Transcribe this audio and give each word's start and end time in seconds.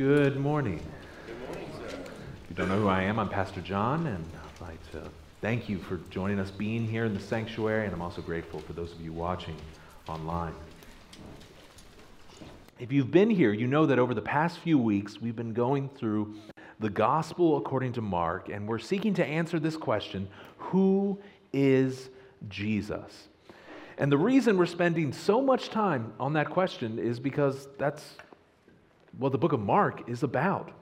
Good 0.00 0.40
morning. 0.40 0.80
Good 1.26 1.38
morning, 1.46 1.70
sir. 1.76 1.98
If 1.98 2.48
you 2.48 2.56
don't 2.56 2.70
know 2.70 2.80
who 2.80 2.88
I 2.88 3.02
am, 3.02 3.18
I'm 3.18 3.28
Pastor 3.28 3.60
John, 3.60 4.06
and 4.06 4.24
I'd 4.34 4.68
like 4.68 4.92
to 4.92 5.02
thank 5.42 5.68
you 5.68 5.76
for 5.76 5.98
joining 6.08 6.38
us 6.38 6.50
being 6.50 6.88
here 6.88 7.04
in 7.04 7.12
the 7.12 7.20
sanctuary, 7.20 7.84
and 7.84 7.92
I'm 7.92 8.00
also 8.00 8.22
grateful 8.22 8.60
for 8.60 8.72
those 8.72 8.92
of 8.92 9.02
you 9.02 9.12
watching 9.12 9.54
online. 10.08 10.54
If 12.78 12.92
you've 12.92 13.10
been 13.10 13.28
here, 13.28 13.52
you 13.52 13.66
know 13.66 13.84
that 13.84 13.98
over 13.98 14.14
the 14.14 14.22
past 14.22 14.60
few 14.60 14.78
weeks, 14.78 15.20
we've 15.20 15.36
been 15.36 15.52
going 15.52 15.90
through 15.90 16.34
the 16.78 16.88
gospel 16.88 17.58
according 17.58 17.92
to 17.92 18.00
Mark, 18.00 18.48
and 18.48 18.66
we're 18.66 18.78
seeking 18.78 19.12
to 19.12 19.26
answer 19.26 19.60
this 19.60 19.76
question 19.76 20.28
Who 20.56 21.18
is 21.52 22.08
Jesus? 22.48 23.28
And 23.98 24.10
the 24.10 24.16
reason 24.16 24.56
we're 24.56 24.64
spending 24.64 25.12
so 25.12 25.42
much 25.42 25.68
time 25.68 26.14
on 26.18 26.32
that 26.32 26.48
question 26.48 26.98
is 26.98 27.20
because 27.20 27.68
that's 27.76 28.14
what 29.18 29.32
the 29.32 29.38
book 29.38 29.52
of 29.52 29.60
Mark 29.60 30.08
is 30.08 30.22
about. 30.22 30.72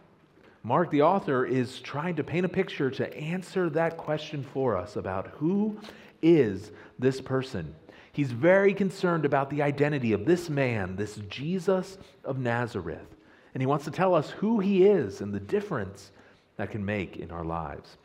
Mark, 0.62 0.90
the 0.90 1.02
author, 1.02 1.44
is 1.46 1.80
trying 1.80 2.16
to 2.16 2.24
paint 2.24 2.44
a 2.44 2.48
picture 2.48 2.90
to 2.90 3.16
answer 3.16 3.70
that 3.70 3.96
question 3.96 4.44
for 4.52 4.76
us 4.76 4.96
about 4.96 5.28
who 5.28 5.78
is 6.20 6.70
this 6.98 7.20
person. 7.20 7.74
He's 8.12 8.32
very 8.32 8.74
concerned 8.74 9.24
about 9.24 9.48
the 9.50 9.62
identity 9.62 10.12
of 10.12 10.24
this 10.24 10.50
man, 10.50 10.96
this 10.96 11.20
Jesus 11.28 11.98
of 12.24 12.38
Nazareth. 12.38 13.06
And 13.54 13.62
he 13.62 13.66
wants 13.66 13.84
to 13.84 13.90
tell 13.90 14.14
us 14.14 14.30
who 14.30 14.58
he 14.58 14.84
is 14.84 15.20
and 15.20 15.32
the 15.32 15.40
difference 15.40 16.10
that 16.56 16.70
can 16.70 16.84
make 16.84 17.16
in 17.16 17.30
our 17.30 17.44
lives. 17.44 17.96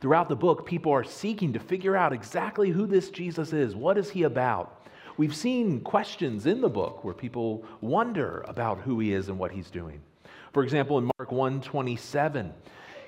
Throughout 0.00 0.28
the 0.28 0.36
book, 0.36 0.66
people 0.66 0.92
are 0.92 1.04
seeking 1.04 1.52
to 1.52 1.60
figure 1.60 1.96
out 1.96 2.12
exactly 2.12 2.70
who 2.70 2.86
this 2.86 3.10
Jesus 3.10 3.52
is. 3.52 3.76
What 3.76 3.96
is 3.96 4.10
he 4.10 4.24
about? 4.24 4.81
We've 5.16 5.34
seen 5.34 5.80
questions 5.80 6.46
in 6.46 6.60
the 6.60 6.68
book 6.68 7.04
where 7.04 7.14
people 7.14 7.64
wonder 7.80 8.44
about 8.48 8.80
who 8.80 8.98
he 9.00 9.12
is 9.12 9.28
and 9.28 9.38
what 9.38 9.52
he's 9.52 9.70
doing. 9.70 10.00
For 10.52 10.62
example, 10.62 10.98
in 10.98 11.10
Mark 11.18 11.30
1:27, 11.30 12.52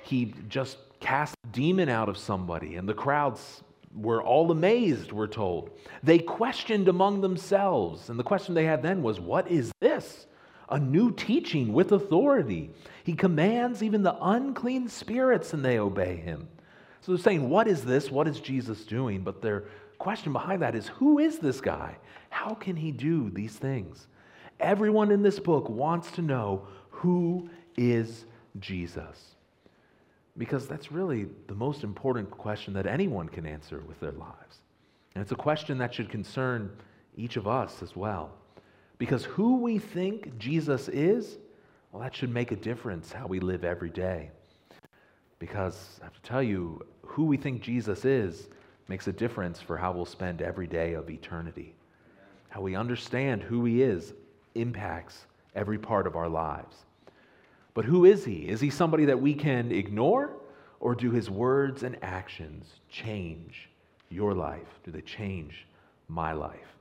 he 0.03 0.33
just 0.47 0.77
cast 0.99 1.35
a 1.43 1.47
demon 1.47 1.89
out 1.89 2.09
of 2.09 2.17
somebody 2.17 2.75
and 2.75 2.87
the 2.87 2.93
crowds 2.93 3.63
were 3.95 4.21
all 4.21 4.51
amazed, 4.51 5.11
we're 5.11 5.27
told. 5.27 5.71
They 6.03 6.19
questioned 6.19 6.87
among 6.87 7.21
themselves, 7.21 8.09
and 8.09 8.19
the 8.19 8.23
question 8.23 8.53
they 8.53 8.65
had 8.65 8.83
then 8.83 9.01
was, 9.01 9.19
What 9.19 9.49
is 9.49 9.71
this? 9.79 10.27
A 10.69 10.79
new 10.79 11.11
teaching 11.11 11.73
with 11.73 11.91
authority. 11.91 12.71
He 13.03 13.13
commands 13.13 13.83
even 13.83 14.03
the 14.03 14.17
unclean 14.19 14.89
spirits, 14.89 15.53
and 15.53 15.63
they 15.63 15.79
obey 15.79 16.17
him. 16.17 16.47
So 17.01 17.13
they're 17.13 17.23
saying, 17.23 17.49
What 17.49 17.67
is 17.67 17.85
this? 17.85 18.11
What 18.11 18.27
is 18.27 18.39
Jesus 18.39 18.83
doing? 18.83 19.21
But 19.21 19.41
their 19.41 19.65
question 19.97 20.33
behind 20.33 20.61
that 20.61 20.75
is, 20.75 20.87
Who 20.87 21.19
is 21.19 21.39
this 21.39 21.61
guy? 21.61 21.97
How 22.29 22.53
can 22.53 22.75
he 22.75 22.91
do 22.91 23.29
these 23.29 23.53
things? 23.53 24.07
Everyone 24.59 25.11
in 25.11 25.21
this 25.21 25.39
book 25.39 25.69
wants 25.69 26.11
to 26.11 26.21
know 26.21 26.67
who 26.89 27.49
is 27.77 28.25
Jesus. 28.59 29.35
Because 30.37 30.67
that's 30.67 30.91
really 30.91 31.27
the 31.47 31.55
most 31.55 31.83
important 31.83 32.29
question 32.29 32.73
that 32.73 32.85
anyone 32.85 33.29
can 33.29 33.45
answer 33.45 33.81
with 33.87 33.99
their 33.99 34.11
lives. 34.11 34.59
And 35.13 35.21
it's 35.21 35.31
a 35.31 35.35
question 35.35 35.77
that 35.77 35.93
should 35.93 36.09
concern 36.09 36.75
each 37.15 37.37
of 37.37 37.47
us 37.47 37.81
as 37.81 37.95
well. 37.95 38.31
Because 38.97 39.23
who 39.25 39.57
we 39.57 39.79
think 39.79 40.37
Jesus 40.37 40.89
is, 40.89 41.37
well, 41.91 42.01
that 42.01 42.15
should 42.15 42.33
make 42.33 42.51
a 42.51 42.55
difference 42.55 43.11
how 43.11 43.27
we 43.27 43.39
live 43.39 43.63
every 43.63 43.89
day. 43.89 44.31
Because 45.39 45.99
I 46.01 46.05
have 46.05 46.13
to 46.13 46.21
tell 46.21 46.43
you, 46.43 46.85
who 47.01 47.23
we 47.23 47.37
think 47.37 47.61
Jesus 47.61 48.03
is 48.03 48.49
makes 48.87 49.07
a 49.07 49.13
difference 49.13 49.59
for 49.59 49.77
how 49.77 49.91
we'll 49.91 50.05
spend 50.05 50.41
every 50.41 50.67
day 50.67 50.93
of 50.93 51.09
eternity. 51.09 51.73
How 52.49 52.61
we 52.61 52.75
understand 52.75 53.43
who 53.43 53.65
he 53.65 53.81
is 53.81 54.13
impacts 54.53 55.25
every 55.55 55.77
part 55.77 56.07
of 56.07 56.15
our 56.15 56.29
lives. 56.29 56.75
But 57.73 57.85
who 57.85 58.05
is 58.05 58.23
he? 58.23 58.47
Is 58.47 58.61
he 58.61 58.69
somebody 58.69 59.05
that 59.05 59.21
we 59.21 59.33
can 59.33 59.71
ignore? 59.71 60.31
Or 60.79 60.93
do 60.95 61.11
his 61.11 61.29
words 61.29 61.83
and 61.83 61.97
actions 62.03 62.67
change 62.89 63.69
your 64.09 64.33
life? 64.33 64.67
Do 64.83 64.91
they 64.91 65.01
change 65.01 65.65
my 66.07 66.33
life? 66.33 66.75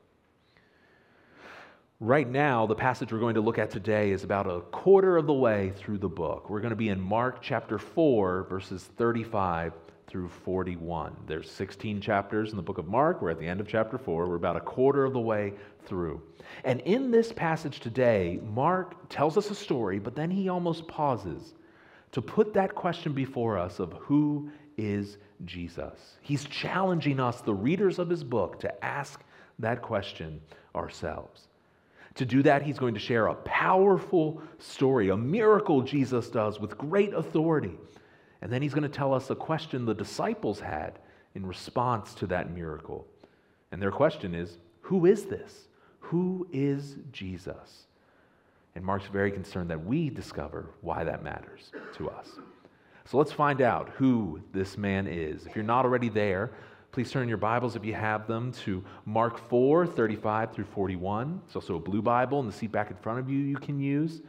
Right 2.00 2.28
now, 2.28 2.66
the 2.66 2.74
passage 2.74 3.12
we're 3.12 3.20
going 3.20 3.36
to 3.36 3.40
look 3.40 3.58
at 3.58 3.70
today 3.70 4.10
is 4.10 4.24
about 4.24 4.46
a 4.46 4.60
quarter 4.60 5.16
of 5.16 5.26
the 5.26 5.32
way 5.32 5.72
through 5.76 5.98
the 5.98 6.08
book. 6.08 6.50
We're 6.50 6.60
going 6.60 6.70
to 6.70 6.76
be 6.76 6.90
in 6.90 7.00
Mark 7.00 7.40
chapter 7.40 7.78
4, 7.78 8.42
verses 8.42 8.82
35 8.98 9.72
through 10.14 10.28
41. 10.28 11.12
There's 11.26 11.50
16 11.50 12.00
chapters 12.00 12.50
in 12.50 12.56
the 12.56 12.62
book 12.62 12.78
of 12.78 12.86
Mark. 12.86 13.20
We're 13.20 13.30
at 13.30 13.40
the 13.40 13.48
end 13.48 13.60
of 13.60 13.66
chapter 13.66 13.98
4. 13.98 14.28
We're 14.28 14.36
about 14.36 14.56
a 14.56 14.60
quarter 14.60 15.04
of 15.04 15.12
the 15.12 15.18
way 15.18 15.54
through. 15.86 16.22
And 16.62 16.78
in 16.82 17.10
this 17.10 17.32
passage 17.32 17.80
today, 17.80 18.38
Mark 18.54 19.08
tells 19.08 19.36
us 19.36 19.50
a 19.50 19.56
story, 19.56 19.98
but 19.98 20.14
then 20.14 20.30
he 20.30 20.48
almost 20.48 20.86
pauses 20.86 21.54
to 22.12 22.22
put 22.22 22.54
that 22.54 22.76
question 22.76 23.12
before 23.12 23.58
us 23.58 23.80
of 23.80 23.92
who 23.94 24.52
is 24.78 25.18
Jesus. 25.46 25.98
He's 26.22 26.44
challenging 26.44 27.18
us, 27.18 27.40
the 27.40 27.52
readers 27.52 27.98
of 27.98 28.08
his 28.08 28.22
book, 28.22 28.60
to 28.60 28.84
ask 28.84 29.20
that 29.58 29.82
question 29.82 30.40
ourselves. 30.76 31.48
To 32.14 32.24
do 32.24 32.40
that, 32.44 32.62
he's 32.62 32.78
going 32.78 32.94
to 32.94 33.00
share 33.00 33.26
a 33.26 33.34
powerful 33.34 34.40
story, 34.60 35.08
a 35.08 35.16
miracle 35.16 35.82
Jesus 35.82 36.30
does 36.30 36.60
with 36.60 36.78
great 36.78 37.12
authority. 37.12 37.76
And 38.44 38.52
then 38.52 38.60
he's 38.60 38.74
going 38.74 38.82
to 38.82 38.90
tell 38.90 39.14
us 39.14 39.30
a 39.30 39.34
question 39.34 39.86
the 39.86 39.94
disciples 39.94 40.60
had 40.60 40.98
in 41.34 41.46
response 41.46 42.12
to 42.16 42.26
that 42.26 42.54
miracle. 42.54 43.06
And 43.72 43.80
their 43.80 43.90
question 43.90 44.34
is 44.34 44.58
Who 44.82 45.06
is 45.06 45.24
this? 45.24 45.68
Who 46.00 46.46
is 46.52 46.96
Jesus? 47.10 47.86
And 48.74 48.84
Mark's 48.84 49.06
very 49.06 49.32
concerned 49.32 49.70
that 49.70 49.82
we 49.82 50.10
discover 50.10 50.66
why 50.82 51.04
that 51.04 51.24
matters 51.24 51.72
to 51.96 52.10
us. 52.10 52.28
So 53.06 53.16
let's 53.16 53.32
find 53.32 53.62
out 53.62 53.88
who 53.96 54.40
this 54.52 54.76
man 54.76 55.06
is. 55.06 55.46
If 55.46 55.56
you're 55.56 55.64
not 55.64 55.86
already 55.86 56.10
there, 56.10 56.50
please 56.92 57.10
turn 57.10 57.28
your 57.28 57.38
Bibles, 57.38 57.76
if 57.76 57.84
you 57.84 57.94
have 57.94 58.26
them, 58.26 58.52
to 58.64 58.84
Mark 59.06 59.38
4 59.48 59.86
35 59.86 60.52
through 60.52 60.64
41. 60.66 61.40
It's 61.46 61.56
also 61.56 61.76
a 61.76 61.80
blue 61.80 62.02
Bible 62.02 62.40
in 62.40 62.46
the 62.46 62.52
seat 62.52 62.72
back 62.72 62.90
in 62.90 62.96
front 62.96 63.20
of 63.20 63.30
you 63.30 63.38
you 63.38 63.56
can 63.56 63.80
use. 63.80 64.20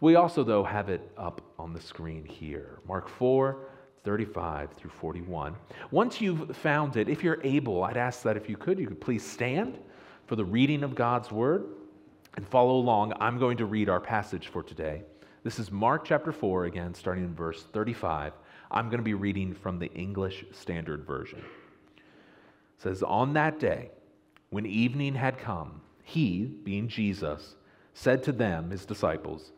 We 0.00 0.14
also, 0.14 0.42
though, 0.42 0.64
have 0.64 0.88
it 0.88 1.10
up 1.18 1.42
on 1.58 1.74
the 1.74 1.80
screen 1.80 2.24
here. 2.24 2.78
Mark 2.88 3.08
4, 3.08 3.58
35 4.02 4.72
through 4.72 4.90
41. 4.90 5.54
Once 5.90 6.20
you've 6.20 6.56
found 6.56 6.96
it, 6.96 7.08
if 7.08 7.22
you're 7.22 7.40
able, 7.44 7.84
I'd 7.84 7.98
ask 7.98 8.22
that 8.22 8.36
if 8.36 8.48
you 8.48 8.56
could, 8.56 8.78
you 8.78 8.86
could 8.86 9.00
please 9.00 9.24
stand 9.24 9.78
for 10.26 10.36
the 10.36 10.44
reading 10.44 10.82
of 10.82 10.94
God's 10.94 11.30
word 11.30 11.64
and 12.36 12.48
follow 12.48 12.76
along. 12.76 13.12
I'm 13.20 13.38
going 13.38 13.58
to 13.58 13.66
read 13.66 13.90
our 13.90 14.00
passage 14.00 14.48
for 14.48 14.62
today. 14.62 15.02
This 15.42 15.58
is 15.58 15.70
Mark 15.70 16.04
chapter 16.06 16.32
4, 16.32 16.64
again, 16.64 16.94
starting 16.94 17.24
in 17.24 17.34
verse 17.34 17.64
35. 17.72 18.32
I'm 18.70 18.86
going 18.86 18.98
to 18.98 19.04
be 19.04 19.14
reading 19.14 19.52
from 19.52 19.78
the 19.78 19.92
English 19.92 20.46
Standard 20.52 21.04
Version. 21.04 21.40
It 21.40 22.82
says, 22.82 23.02
On 23.02 23.34
that 23.34 23.58
day, 23.58 23.90
when 24.48 24.64
evening 24.64 25.14
had 25.14 25.38
come, 25.38 25.82
he, 26.02 26.44
being 26.44 26.88
Jesus, 26.88 27.56
said 27.92 28.22
to 28.24 28.32
them, 28.32 28.70
his 28.70 28.86
disciples, 28.86 29.52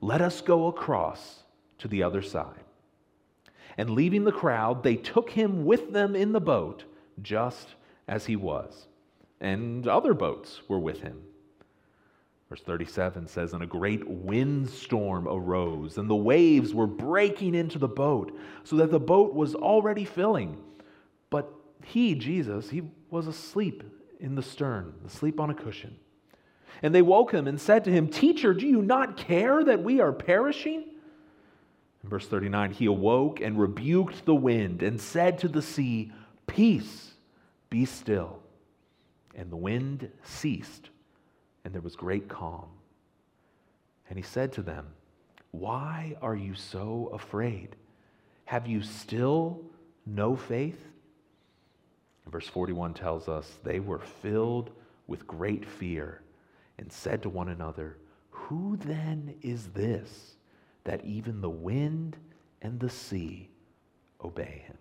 let 0.00 0.20
us 0.20 0.40
go 0.40 0.66
across 0.66 1.42
to 1.78 1.88
the 1.88 2.02
other 2.02 2.22
side. 2.22 2.64
And 3.76 3.90
leaving 3.90 4.24
the 4.24 4.32
crowd, 4.32 4.82
they 4.82 4.96
took 4.96 5.30
him 5.30 5.64
with 5.64 5.92
them 5.92 6.14
in 6.14 6.32
the 6.32 6.40
boat, 6.40 6.84
just 7.22 7.74
as 8.06 8.26
he 8.26 8.36
was. 8.36 8.86
And 9.40 9.86
other 9.88 10.14
boats 10.14 10.62
were 10.68 10.78
with 10.78 11.00
him. 11.00 11.22
Verse 12.48 12.62
37 12.62 13.26
says, 13.26 13.52
And 13.52 13.62
a 13.62 13.66
great 13.66 14.06
windstorm 14.06 15.26
arose, 15.26 15.98
and 15.98 16.08
the 16.08 16.14
waves 16.14 16.72
were 16.72 16.86
breaking 16.86 17.54
into 17.54 17.78
the 17.78 17.88
boat, 17.88 18.38
so 18.62 18.76
that 18.76 18.90
the 18.90 19.00
boat 19.00 19.34
was 19.34 19.54
already 19.54 20.04
filling. 20.04 20.58
But 21.30 21.52
he, 21.82 22.14
Jesus, 22.14 22.70
he 22.70 22.82
was 23.10 23.26
asleep 23.26 23.82
in 24.20 24.34
the 24.34 24.42
stern, 24.42 24.94
asleep 25.04 25.40
on 25.40 25.50
a 25.50 25.54
cushion. 25.54 25.96
And 26.82 26.94
they 26.94 27.02
woke 27.02 27.32
him 27.32 27.46
and 27.46 27.60
said 27.60 27.84
to 27.84 27.92
him, 27.92 28.08
Teacher, 28.08 28.54
do 28.54 28.66
you 28.66 28.82
not 28.82 29.16
care 29.16 29.62
that 29.64 29.82
we 29.82 30.00
are 30.00 30.12
perishing? 30.12 30.84
In 32.02 32.10
verse 32.10 32.26
39, 32.26 32.72
he 32.72 32.86
awoke 32.86 33.40
and 33.40 33.58
rebuked 33.58 34.26
the 34.26 34.34
wind 34.34 34.82
and 34.82 35.00
said 35.00 35.38
to 35.38 35.48
the 35.48 35.62
sea, 35.62 36.12
Peace, 36.46 37.12
be 37.70 37.84
still. 37.84 38.40
And 39.34 39.50
the 39.50 39.56
wind 39.56 40.10
ceased, 40.22 40.90
and 41.64 41.74
there 41.74 41.80
was 41.80 41.96
great 41.96 42.28
calm. 42.28 42.68
And 44.08 44.18
he 44.18 44.22
said 44.22 44.52
to 44.52 44.62
them, 44.62 44.86
Why 45.50 46.16
are 46.20 46.36
you 46.36 46.54
so 46.54 47.10
afraid? 47.12 47.74
Have 48.44 48.66
you 48.66 48.82
still 48.82 49.62
no 50.06 50.36
faith? 50.36 50.80
verse 52.34 52.48
41 52.48 52.94
tells 52.94 53.28
us 53.28 53.48
they 53.62 53.78
were 53.78 54.00
filled 54.00 54.70
with 55.06 55.24
great 55.24 55.64
fear 55.64 56.20
and 56.78 56.92
said 56.92 57.22
to 57.22 57.28
one 57.28 57.48
another, 57.48 57.98
Who 58.30 58.76
then 58.76 59.34
is 59.42 59.68
this 59.68 60.36
that 60.84 61.04
even 61.04 61.40
the 61.40 61.50
wind 61.50 62.16
and 62.62 62.78
the 62.80 62.90
sea 62.90 63.48
obey 64.22 64.64
him? 64.66 64.78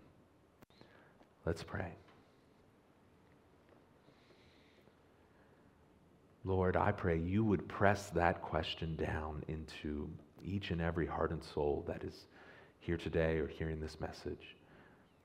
Let's 1.46 1.64
pray. 1.64 1.94
Lord, 6.46 6.76
I 6.76 6.92
pray 6.92 7.18
you 7.18 7.44
would 7.46 7.68
press 7.70 8.10
that 8.10 8.42
question 8.42 8.96
down 8.96 9.44
into 9.48 10.10
each 10.44 10.72
and 10.72 10.82
every 10.82 11.06
heart 11.06 11.32
and 11.32 11.42
soul 11.44 11.86
that 11.88 12.04
is 12.04 12.26
here 12.80 12.98
today 12.98 13.38
or 13.38 13.48
hearing 13.48 13.80
this 13.80 14.00
message. 14.02 14.58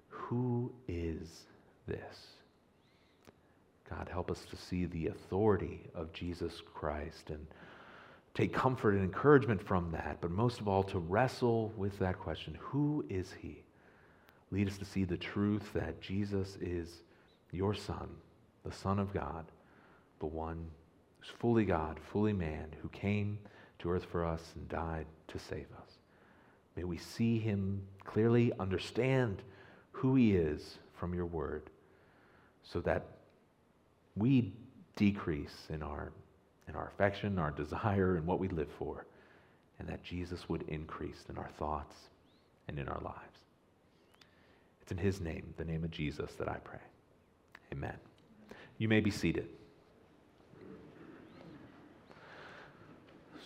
Who 0.09 0.73
is 0.87 1.47
this? 1.87 2.38
God, 3.89 4.09
help 4.11 4.31
us 4.31 4.45
to 4.51 4.57
see 4.57 4.87
the 4.87 5.09
authority 5.09 5.89
of 5.95 6.13
Jesus 6.13 6.63
Christ 6.75 7.31
and 7.31 7.47
take 8.35 8.53
comfort 8.53 8.95
and 8.95 9.03
encouragement 9.03 9.63
from 9.63 9.91
that, 9.93 10.19
but 10.21 10.31
most 10.31 10.61
of 10.61 10.69
all, 10.69 10.83
to 10.85 10.99
wrestle 10.99 11.73
with 11.77 11.99
that 11.99 12.19
question 12.19 12.57
who 12.61 13.05
is 13.09 13.35
He? 13.41 13.63
Lead 14.51 14.69
us 14.69 14.79
to 14.79 14.85
see 14.85 15.05
the 15.05 15.17
truth 15.17 15.73
that 15.75 16.01
Jesus 16.01 16.57
is 16.61 17.03
your 17.51 17.75
Son, 17.75 18.09
the 18.65 18.73
Son 18.73 18.99
of 18.99 19.13
God, 19.13 19.47
the 20.21 20.27
one 20.27 20.71
who's 21.19 21.31
fully 21.39 21.65
God, 21.65 21.99
fully 22.13 22.33
man, 22.33 22.69
who 22.81 22.89
came 22.91 23.39
to 23.81 23.91
earth 23.91 24.05
for 24.05 24.25
us 24.25 24.53
and 24.55 24.69
died 24.69 25.07
to 25.29 25.39
save 25.39 25.67
us. 25.81 25.99
May 26.77 26.85
we 26.85 26.97
see 26.97 27.39
Him 27.39 27.83
clearly, 28.05 28.53
understand 28.59 29.43
who 29.91 30.15
He 30.15 30.37
is 30.37 30.79
from 30.95 31.15
your 31.15 31.27
word, 31.27 31.71
so 32.63 32.81
that 32.81 33.18
we 34.19 34.53
decrease 34.97 35.67
in 35.71 35.83
our, 35.83 36.13
in 36.69 36.75
our 36.75 36.89
affection, 36.89 37.39
our 37.39 37.51
desire, 37.51 38.17
and 38.17 38.27
what 38.27 38.39
we 38.39 38.49
live 38.49 38.71
for, 38.79 39.07
and 39.79 39.89
that 39.89 40.03
Jesus 40.03 40.49
would 40.49 40.63
increase 40.69 41.25
in 41.29 41.39
our 41.39 41.51
thoughts 41.59 41.97
and 42.67 42.79
in 42.79 42.89
our 42.89 43.01
lives. 43.01 43.39
It's 44.83 44.93
in 44.93 44.99
His 44.99 45.21
name, 45.21 45.55
the 45.57 45.65
name 45.65 45.85
of 45.85 45.91
Jesus, 45.91 46.33
that 46.39 46.49
I 46.49 46.57
pray. 46.65 46.81
Amen. 47.73 47.97
You 48.79 48.89
may 48.89 49.01
be 49.01 49.11
seated. 49.11 49.49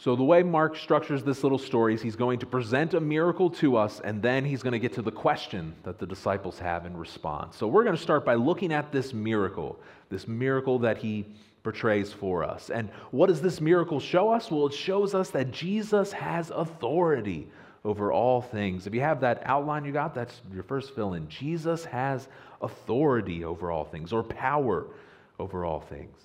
So, 0.03 0.17
the 0.17 0.25
way 0.25 0.43
Mark 0.43 0.77
structures 0.77 1.23
this 1.23 1.45
little 1.45 1.61
story 1.61 1.95
is 1.95 2.03
he's 2.03 2.17
going 2.17 2.41
to 2.41 2.47
present 2.47 2.93
a 2.95 3.01
miracle 3.01 3.49
to 3.51 3.77
us, 3.77 4.01
and 4.01 4.21
then 4.21 4.45
he's 4.45 4.61
going 4.61 4.73
to 4.73 4.81
get 4.81 4.95
to 4.95 5.03
the 5.03 5.13
question 5.13 5.77
that 5.85 6.01
the 6.01 6.07
disciples 6.09 6.59
have 6.59 6.87
in 6.87 6.97
response. 6.97 7.57
So, 7.57 7.69
we're 7.69 7.85
going 7.85 7.95
to 7.95 8.03
start 8.03 8.25
by 8.25 8.35
looking 8.35 8.73
at 8.73 8.91
this 8.91 9.15
miracle, 9.15 9.79
this 10.11 10.27
miracle 10.27 10.81
that 10.81 10.99
he 10.99 11.25
portrays 11.63 12.13
for 12.13 12.43
us. 12.43 12.69
And 12.69 12.91
what 13.13 13.29
does 13.29 13.41
this 13.41 13.61
miracle 13.61 14.01
show 14.01 14.31
us? 14.31 14.51
Well, 14.51 14.67
it 14.67 14.75
shows 14.75 15.15
us 15.15 15.31
that 15.31 15.53
Jesus 15.53 16.11
has 16.11 16.51
authority 16.51 17.47
over 17.85 18.11
all 18.11 18.43
things. 18.43 18.89
If 18.89 18.95
you 18.95 19.03
have 19.03 19.21
that 19.21 19.43
outline 19.45 19.85
you 19.85 19.93
got, 19.93 20.17
that's 20.17 20.41
your 20.53 20.65
first 20.65 20.97
fill 20.97 21.15
in. 21.15 21.29
Jesus 21.29 21.85
has 21.85 22.27
authority 22.61 23.45
over 23.45 23.71
all 23.71 23.85
things, 23.85 24.13
or 24.13 24.25
power 24.25 24.85
over 25.39 25.65
all 25.65 25.79
things. 25.79 26.17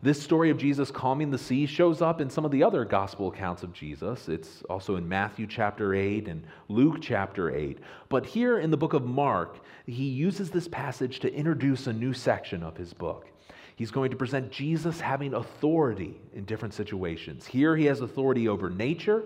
This 0.00 0.22
story 0.22 0.50
of 0.50 0.58
Jesus 0.58 0.92
calming 0.92 1.32
the 1.32 1.38
sea 1.38 1.66
shows 1.66 2.00
up 2.00 2.20
in 2.20 2.30
some 2.30 2.44
of 2.44 2.52
the 2.52 2.62
other 2.62 2.84
gospel 2.84 3.28
accounts 3.28 3.64
of 3.64 3.72
Jesus. 3.72 4.28
It's 4.28 4.62
also 4.70 4.94
in 4.94 5.08
Matthew 5.08 5.48
chapter 5.48 5.92
8 5.92 6.28
and 6.28 6.44
Luke 6.68 6.98
chapter 7.00 7.50
8. 7.50 7.78
But 8.08 8.24
here 8.24 8.60
in 8.60 8.70
the 8.70 8.76
book 8.76 8.92
of 8.92 9.04
Mark, 9.04 9.58
he 9.86 10.04
uses 10.04 10.50
this 10.50 10.68
passage 10.68 11.18
to 11.20 11.34
introduce 11.34 11.88
a 11.88 11.92
new 11.92 12.12
section 12.12 12.62
of 12.62 12.76
his 12.76 12.94
book. 12.94 13.26
He's 13.74 13.90
going 13.90 14.12
to 14.12 14.16
present 14.16 14.52
Jesus 14.52 15.00
having 15.00 15.34
authority 15.34 16.20
in 16.32 16.44
different 16.44 16.74
situations. 16.74 17.46
Here 17.46 17.76
he 17.76 17.86
has 17.86 18.00
authority 18.00 18.46
over 18.46 18.70
nature. 18.70 19.20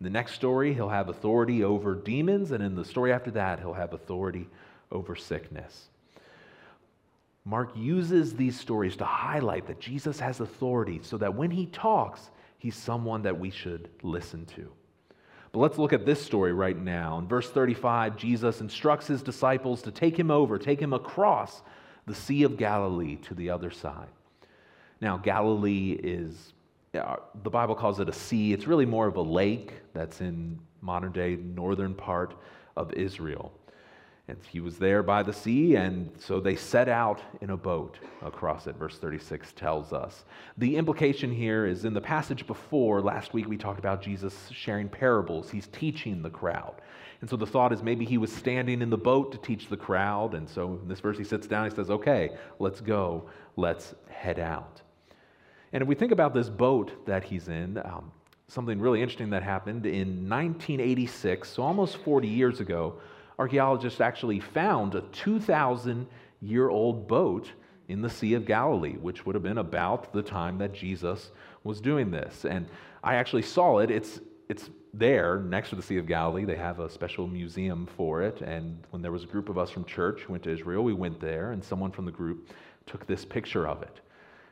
In 0.00 0.04
the 0.04 0.10
next 0.10 0.32
story, 0.32 0.72
he'll 0.72 0.88
have 0.88 1.10
authority 1.10 1.64
over 1.64 1.94
demons. 1.94 2.50
And 2.50 2.62
in 2.62 2.74
the 2.74 2.84
story 2.84 3.12
after 3.12 3.30
that, 3.32 3.60
he'll 3.60 3.74
have 3.74 3.92
authority 3.92 4.48
over 4.90 5.16
sickness. 5.16 5.88
Mark 7.46 7.72
uses 7.76 8.34
these 8.34 8.58
stories 8.58 8.96
to 8.96 9.04
highlight 9.04 9.66
that 9.66 9.78
Jesus 9.78 10.18
has 10.18 10.40
authority 10.40 11.00
so 11.02 11.18
that 11.18 11.34
when 11.34 11.50
he 11.50 11.66
talks, 11.66 12.30
he's 12.58 12.74
someone 12.74 13.22
that 13.22 13.38
we 13.38 13.50
should 13.50 13.90
listen 14.02 14.46
to. 14.46 14.70
But 15.52 15.60
let's 15.60 15.78
look 15.78 15.92
at 15.92 16.06
this 16.06 16.20
story 16.20 16.52
right 16.52 16.76
now. 16.76 17.18
In 17.18 17.28
verse 17.28 17.50
35, 17.50 18.16
Jesus 18.16 18.60
instructs 18.60 19.06
his 19.06 19.22
disciples 19.22 19.82
to 19.82 19.92
take 19.92 20.18
him 20.18 20.30
over, 20.30 20.58
take 20.58 20.80
him 20.80 20.92
across 20.92 21.62
the 22.06 22.14
Sea 22.14 22.42
of 22.42 22.56
Galilee 22.56 23.16
to 23.16 23.34
the 23.34 23.50
other 23.50 23.70
side. 23.70 24.08
Now, 25.00 25.18
Galilee 25.18 25.98
is, 26.02 26.54
uh, 26.94 27.16
the 27.42 27.50
Bible 27.50 27.74
calls 27.74 28.00
it 28.00 28.08
a 28.08 28.12
sea. 28.12 28.52
It's 28.52 28.66
really 28.66 28.86
more 28.86 29.06
of 29.06 29.16
a 29.16 29.22
lake 29.22 29.74
that's 29.92 30.20
in 30.20 30.58
modern 30.80 31.12
day 31.12 31.36
northern 31.36 31.94
part 31.94 32.34
of 32.76 32.92
Israel. 32.94 33.52
And 34.26 34.38
he 34.50 34.60
was 34.60 34.78
there 34.78 35.02
by 35.02 35.22
the 35.22 35.34
sea, 35.34 35.76
and 35.76 36.10
so 36.18 36.40
they 36.40 36.56
set 36.56 36.88
out 36.88 37.20
in 37.42 37.50
a 37.50 37.56
boat 37.58 37.98
across 38.22 38.66
it, 38.66 38.74
verse 38.76 38.96
36 38.96 39.52
tells 39.52 39.92
us. 39.92 40.24
The 40.56 40.76
implication 40.76 41.30
here 41.30 41.66
is 41.66 41.84
in 41.84 41.92
the 41.92 42.00
passage 42.00 42.46
before, 42.46 43.02
last 43.02 43.34
week 43.34 43.46
we 43.46 43.58
talked 43.58 43.78
about 43.78 44.00
Jesus 44.00 44.48
sharing 44.50 44.88
parables. 44.88 45.50
He's 45.50 45.66
teaching 45.66 46.22
the 46.22 46.30
crowd. 46.30 46.80
And 47.20 47.28
so 47.28 47.36
the 47.36 47.46
thought 47.46 47.72
is 47.72 47.82
maybe 47.82 48.06
he 48.06 48.16
was 48.16 48.32
standing 48.32 48.80
in 48.80 48.88
the 48.88 48.96
boat 48.96 49.32
to 49.32 49.38
teach 49.38 49.68
the 49.68 49.76
crowd. 49.76 50.34
And 50.34 50.48
so 50.48 50.78
in 50.82 50.88
this 50.88 51.00
verse, 51.00 51.18
he 51.18 51.24
sits 51.24 51.46
down, 51.46 51.68
he 51.68 51.74
says, 51.74 51.90
Okay, 51.90 52.30
let's 52.58 52.80
go, 52.80 53.28
let's 53.56 53.94
head 54.08 54.38
out. 54.38 54.80
And 55.72 55.82
if 55.82 55.88
we 55.88 55.94
think 55.94 56.12
about 56.12 56.34
this 56.34 56.48
boat 56.48 57.06
that 57.06 57.24
he's 57.24 57.48
in, 57.48 57.78
um, 57.78 58.12
something 58.48 58.78
really 58.78 59.00
interesting 59.00 59.30
that 59.30 59.42
happened 59.42 59.86
in 59.86 60.28
1986, 60.28 61.48
so 61.48 61.62
almost 61.62 61.96
40 61.98 62.28
years 62.28 62.60
ago 62.60 63.00
archaeologists 63.38 64.00
actually 64.00 64.40
found 64.40 64.94
a 64.94 65.02
2,000 65.12 66.06
year 66.40 66.68
old 66.68 67.08
boat 67.08 67.50
in 67.88 68.00
the 68.00 68.10
Sea 68.10 68.34
of 68.34 68.46
Galilee, 68.46 68.96
which 68.96 69.26
would 69.26 69.34
have 69.34 69.42
been 69.42 69.58
about 69.58 70.12
the 70.12 70.22
time 70.22 70.58
that 70.58 70.72
Jesus 70.72 71.30
was 71.64 71.80
doing 71.80 72.10
this. 72.10 72.44
And 72.44 72.66
I 73.02 73.16
actually 73.16 73.42
saw 73.42 73.78
it. 73.78 73.90
It's, 73.90 74.20
it's 74.48 74.70
there 74.92 75.40
next 75.40 75.70
to 75.70 75.76
the 75.76 75.82
Sea 75.82 75.98
of 75.98 76.06
Galilee. 76.06 76.44
They 76.44 76.56
have 76.56 76.80
a 76.80 76.88
special 76.88 77.26
museum 77.26 77.86
for 77.96 78.22
it. 78.22 78.40
And 78.40 78.78
when 78.90 79.02
there 79.02 79.12
was 79.12 79.24
a 79.24 79.26
group 79.26 79.48
of 79.48 79.58
us 79.58 79.70
from 79.70 79.84
church 79.84 80.22
who 80.22 80.32
went 80.32 80.44
to 80.44 80.52
Israel, 80.52 80.82
we 80.82 80.94
went 80.94 81.20
there, 81.20 81.52
and 81.52 81.62
someone 81.62 81.90
from 81.90 82.04
the 82.04 82.12
group 82.12 82.48
took 82.86 83.06
this 83.06 83.24
picture 83.24 83.66
of 83.66 83.82
it. 83.82 84.00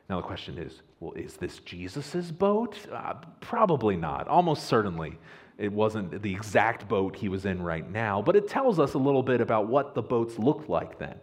Now, 0.09 0.17
the 0.17 0.27
question 0.27 0.57
is 0.57 0.81
well, 0.99 1.13
is 1.13 1.37
this 1.37 1.59
Jesus' 1.59 2.29
boat? 2.29 2.77
Uh, 2.91 3.15
probably 3.39 3.95
not, 3.95 4.27
almost 4.27 4.65
certainly 4.65 5.17
it 5.57 5.71
wasn't 5.71 6.21
the 6.21 6.33
exact 6.33 6.87
boat 6.87 7.15
he 7.15 7.29
was 7.29 7.45
in 7.45 7.61
right 7.61 7.89
now, 7.89 8.21
but 8.21 8.35
it 8.35 8.47
tells 8.47 8.79
us 8.79 8.95
a 8.95 8.97
little 8.97 9.23
bit 9.23 9.41
about 9.41 9.67
what 9.67 9.93
the 9.93 10.01
boats 10.01 10.39
looked 10.39 10.69
like 10.69 10.97
then. 10.97 11.15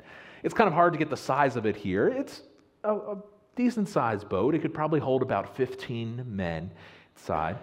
It's 0.43 0.55
kind 0.55 0.69
of 0.69 0.75
hard 0.75 0.93
to 0.93 0.99
get 0.99 1.11
the 1.11 1.17
size 1.17 1.57
of 1.57 1.67
it 1.67 1.77
here. 1.77 2.09
It's 2.09 2.43
a, 2.85 2.95
a 2.95 3.23
decent 3.57 3.89
sized 3.89 4.29
boat. 4.29 4.55
It 4.55 4.63
could 4.63 4.73
probably 4.73 5.01
hold 5.01 5.23
about 5.23 5.57
15 5.57 6.25
men 6.27 6.71
inside. 7.17 7.59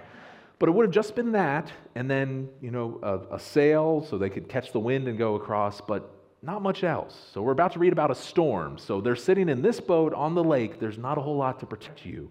But 0.59 0.69
it 0.69 0.71
would 0.73 0.85
have 0.85 0.93
just 0.93 1.15
been 1.15 1.31
that, 1.33 1.71
and 1.95 2.09
then, 2.09 2.49
you 2.61 2.71
know, 2.71 2.99
a, 3.03 3.35
a 3.35 3.39
sail 3.39 4.05
so 4.09 4.17
they 4.17 4.29
could 4.29 4.49
catch 4.49 4.71
the 4.71 4.79
wind 4.79 5.07
and 5.07 5.17
go 5.17 5.35
across, 5.35 5.81
but 5.81 6.11
not 6.41 6.61
much 6.61 6.83
else. 6.83 7.29
So 7.33 7.41
we're 7.41 7.51
about 7.51 7.73
to 7.73 7.79
read 7.79 7.93
about 7.93 8.11
a 8.11 8.15
storm. 8.15 8.77
So 8.77 9.01
they're 9.01 9.15
sitting 9.15 9.49
in 9.49 9.61
this 9.61 9.79
boat 9.79 10.13
on 10.13 10.35
the 10.35 10.43
lake. 10.43 10.79
There's 10.79 10.97
not 10.97 11.17
a 11.17 11.21
whole 11.21 11.37
lot 11.37 11.59
to 11.59 11.65
protect 11.65 12.05
you 12.05 12.29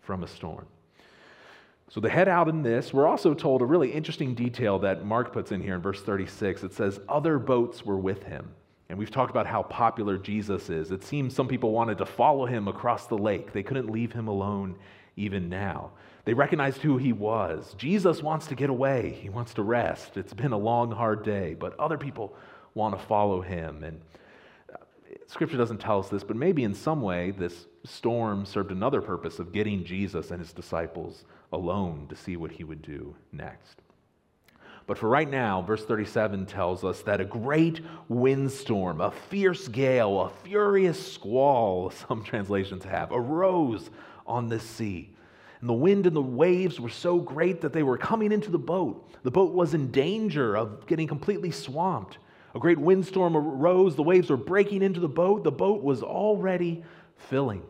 from 0.00 0.22
a 0.22 0.28
storm. 0.28 0.66
So 1.88 2.00
they 2.00 2.08
head 2.08 2.28
out 2.28 2.48
in 2.48 2.62
this. 2.62 2.92
We're 2.92 3.06
also 3.06 3.32
told 3.32 3.62
a 3.62 3.66
really 3.66 3.92
interesting 3.92 4.34
detail 4.34 4.78
that 4.80 5.04
Mark 5.04 5.32
puts 5.32 5.52
in 5.52 5.62
here 5.62 5.76
in 5.76 5.80
verse 5.80 6.02
36. 6.02 6.64
It 6.64 6.72
says, 6.72 7.00
Other 7.08 7.38
boats 7.38 7.84
were 7.84 7.98
with 7.98 8.24
him. 8.24 8.50
And 8.88 8.98
we've 8.98 9.10
talked 9.10 9.30
about 9.30 9.46
how 9.46 9.62
popular 9.62 10.16
Jesus 10.16 10.70
is. 10.70 10.90
It 10.90 11.02
seems 11.02 11.34
some 11.34 11.48
people 11.48 11.72
wanted 11.72 11.98
to 11.98 12.06
follow 12.06 12.46
him 12.46 12.68
across 12.68 13.06
the 13.06 13.18
lake. 13.18 13.52
They 13.52 13.62
couldn't 13.62 13.90
leave 13.90 14.12
him 14.12 14.28
alone 14.28 14.76
even 15.16 15.48
now. 15.48 15.90
They 16.24 16.34
recognized 16.34 16.82
who 16.82 16.96
he 16.96 17.12
was. 17.12 17.74
Jesus 17.78 18.22
wants 18.22 18.46
to 18.48 18.54
get 18.54 18.70
away, 18.70 19.16
he 19.20 19.28
wants 19.28 19.54
to 19.54 19.62
rest. 19.62 20.16
It's 20.16 20.34
been 20.34 20.52
a 20.52 20.58
long, 20.58 20.90
hard 20.90 21.24
day, 21.24 21.54
but 21.54 21.78
other 21.78 21.98
people 21.98 22.36
want 22.74 22.98
to 22.98 23.06
follow 23.06 23.40
him. 23.40 23.82
And 23.84 24.00
uh, 24.72 24.78
Scripture 25.26 25.56
doesn't 25.56 25.78
tell 25.78 26.00
us 26.00 26.08
this, 26.08 26.24
but 26.24 26.36
maybe 26.36 26.64
in 26.64 26.74
some 26.74 27.00
way 27.00 27.30
this 27.30 27.66
storm 27.84 28.44
served 28.44 28.72
another 28.72 29.00
purpose 29.00 29.38
of 29.38 29.52
getting 29.52 29.84
Jesus 29.84 30.30
and 30.32 30.40
his 30.40 30.52
disciples 30.52 31.24
alone 31.56 32.06
to 32.08 32.14
see 32.14 32.36
what 32.36 32.52
he 32.52 32.62
would 32.62 32.82
do 32.82 33.16
next. 33.32 33.80
But 34.86 34.98
for 34.98 35.08
right 35.08 35.28
now, 35.28 35.62
verse 35.62 35.84
37 35.84 36.46
tells 36.46 36.84
us 36.84 37.02
that 37.02 37.20
a 37.20 37.24
great 37.24 37.80
windstorm, 38.08 39.00
a 39.00 39.10
fierce 39.10 39.66
gale, 39.66 40.20
a 40.20 40.30
furious 40.44 41.14
squall, 41.14 41.90
some 42.08 42.22
translations 42.22 42.84
have, 42.84 43.08
arose 43.10 43.90
on 44.26 44.48
the 44.48 44.60
sea. 44.60 45.10
And 45.60 45.68
the 45.68 45.74
wind 45.74 46.06
and 46.06 46.14
the 46.14 46.22
waves 46.22 46.78
were 46.78 46.88
so 46.88 47.18
great 47.18 47.62
that 47.62 47.72
they 47.72 47.82
were 47.82 47.98
coming 47.98 48.30
into 48.30 48.50
the 48.50 48.58
boat. 48.58 49.10
The 49.24 49.30
boat 49.30 49.52
was 49.52 49.74
in 49.74 49.90
danger 49.90 50.56
of 50.56 50.86
getting 50.86 51.08
completely 51.08 51.50
swamped. 51.50 52.18
A 52.54 52.60
great 52.60 52.78
windstorm 52.78 53.36
arose, 53.36 53.96
the 53.96 54.02
waves 54.02 54.30
were 54.30 54.36
breaking 54.36 54.82
into 54.82 55.00
the 55.00 55.08
boat, 55.08 55.42
the 55.42 55.50
boat 55.50 55.82
was 55.82 56.02
already 56.02 56.84
filling. 57.16 57.62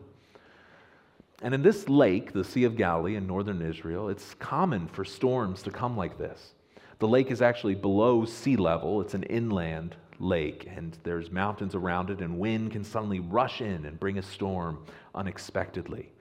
And 1.41 1.53
in 1.53 1.61
this 1.61 1.87
lake, 1.87 2.33
the 2.33 2.43
Sea 2.43 2.63
of 2.63 2.75
Galilee 2.75 3.15
in 3.15 3.27
northern 3.27 3.61
Israel, 3.61 4.09
it's 4.09 4.33
common 4.35 4.87
for 4.87 5.05
storms 5.05 5.61
to 5.63 5.71
come 5.71 5.95
like 5.95 6.17
this. 6.17 6.53
The 6.99 7.07
lake 7.07 7.29
is 7.29 7.43
actually 7.43 7.75
below 7.75 8.25
sea 8.25 8.57
level, 8.57 9.01
it's 9.01 9.13
an 9.13 9.23
inland 9.23 9.95
lake, 10.19 10.67
and 10.75 10.97
there's 11.03 11.31
mountains 11.31 11.75
around 11.75 12.09
it, 12.09 12.21
and 12.21 12.39
wind 12.39 12.71
can 12.71 12.83
suddenly 12.83 13.19
rush 13.19 13.61
in 13.61 13.85
and 13.85 13.99
bring 13.99 14.17
a 14.17 14.23
storm 14.23 14.83
unexpectedly. 15.13 16.11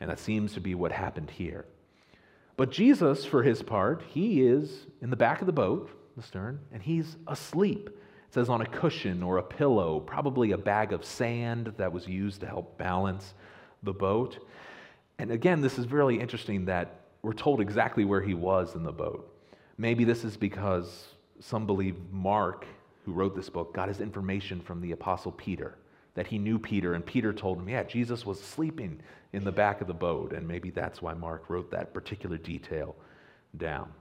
And 0.00 0.10
that 0.10 0.18
seems 0.18 0.52
to 0.52 0.60
be 0.60 0.74
what 0.74 0.92
happened 0.92 1.30
here. 1.30 1.64
But 2.58 2.70
Jesus, 2.70 3.24
for 3.24 3.42
his 3.42 3.62
part, 3.62 4.02
he 4.06 4.42
is 4.42 4.86
in 5.00 5.08
the 5.08 5.16
back 5.16 5.40
of 5.40 5.46
the 5.46 5.52
boat, 5.52 5.90
the 6.14 6.22
stern, 6.22 6.60
and 6.72 6.82
he's 6.82 7.16
asleep. 7.26 7.88
It 7.88 8.34
says 8.34 8.50
on 8.50 8.60
a 8.60 8.66
cushion 8.66 9.22
or 9.22 9.38
a 9.38 9.42
pillow, 9.42 10.00
probably 10.00 10.52
a 10.52 10.58
bag 10.58 10.92
of 10.92 11.06
sand 11.06 11.72
that 11.78 11.92
was 11.92 12.06
used 12.06 12.40
to 12.42 12.46
help 12.46 12.76
balance 12.76 13.32
the 13.82 13.92
boat. 13.92 14.38
And 15.18 15.30
again, 15.30 15.60
this 15.60 15.78
is 15.78 15.90
really 15.90 16.20
interesting 16.20 16.64
that 16.66 17.00
we're 17.22 17.32
told 17.32 17.60
exactly 17.60 18.04
where 18.04 18.20
he 18.20 18.34
was 18.34 18.74
in 18.74 18.82
the 18.82 18.92
boat. 18.92 19.34
Maybe 19.76 20.04
this 20.04 20.24
is 20.24 20.36
because 20.36 21.08
some 21.40 21.66
believe 21.66 21.96
Mark, 22.12 22.66
who 23.04 23.12
wrote 23.12 23.34
this 23.34 23.48
book, 23.48 23.74
got 23.74 23.88
his 23.88 24.00
information 24.00 24.60
from 24.60 24.80
the 24.80 24.92
Apostle 24.92 25.32
Peter, 25.32 25.76
that 26.14 26.26
he 26.26 26.38
knew 26.38 26.58
Peter, 26.58 26.94
and 26.94 27.04
Peter 27.04 27.32
told 27.32 27.58
him, 27.58 27.68
yeah, 27.68 27.84
Jesus 27.84 28.26
was 28.26 28.40
sleeping 28.40 29.00
in 29.32 29.44
the 29.44 29.52
back 29.52 29.80
of 29.80 29.86
the 29.86 29.94
boat, 29.94 30.32
and 30.32 30.46
maybe 30.46 30.70
that's 30.70 31.00
why 31.00 31.14
Mark 31.14 31.48
wrote 31.48 31.70
that 31.70 31.94
particular 31.94 32.36
detail 32.36 32.96
down. 33.56 33.92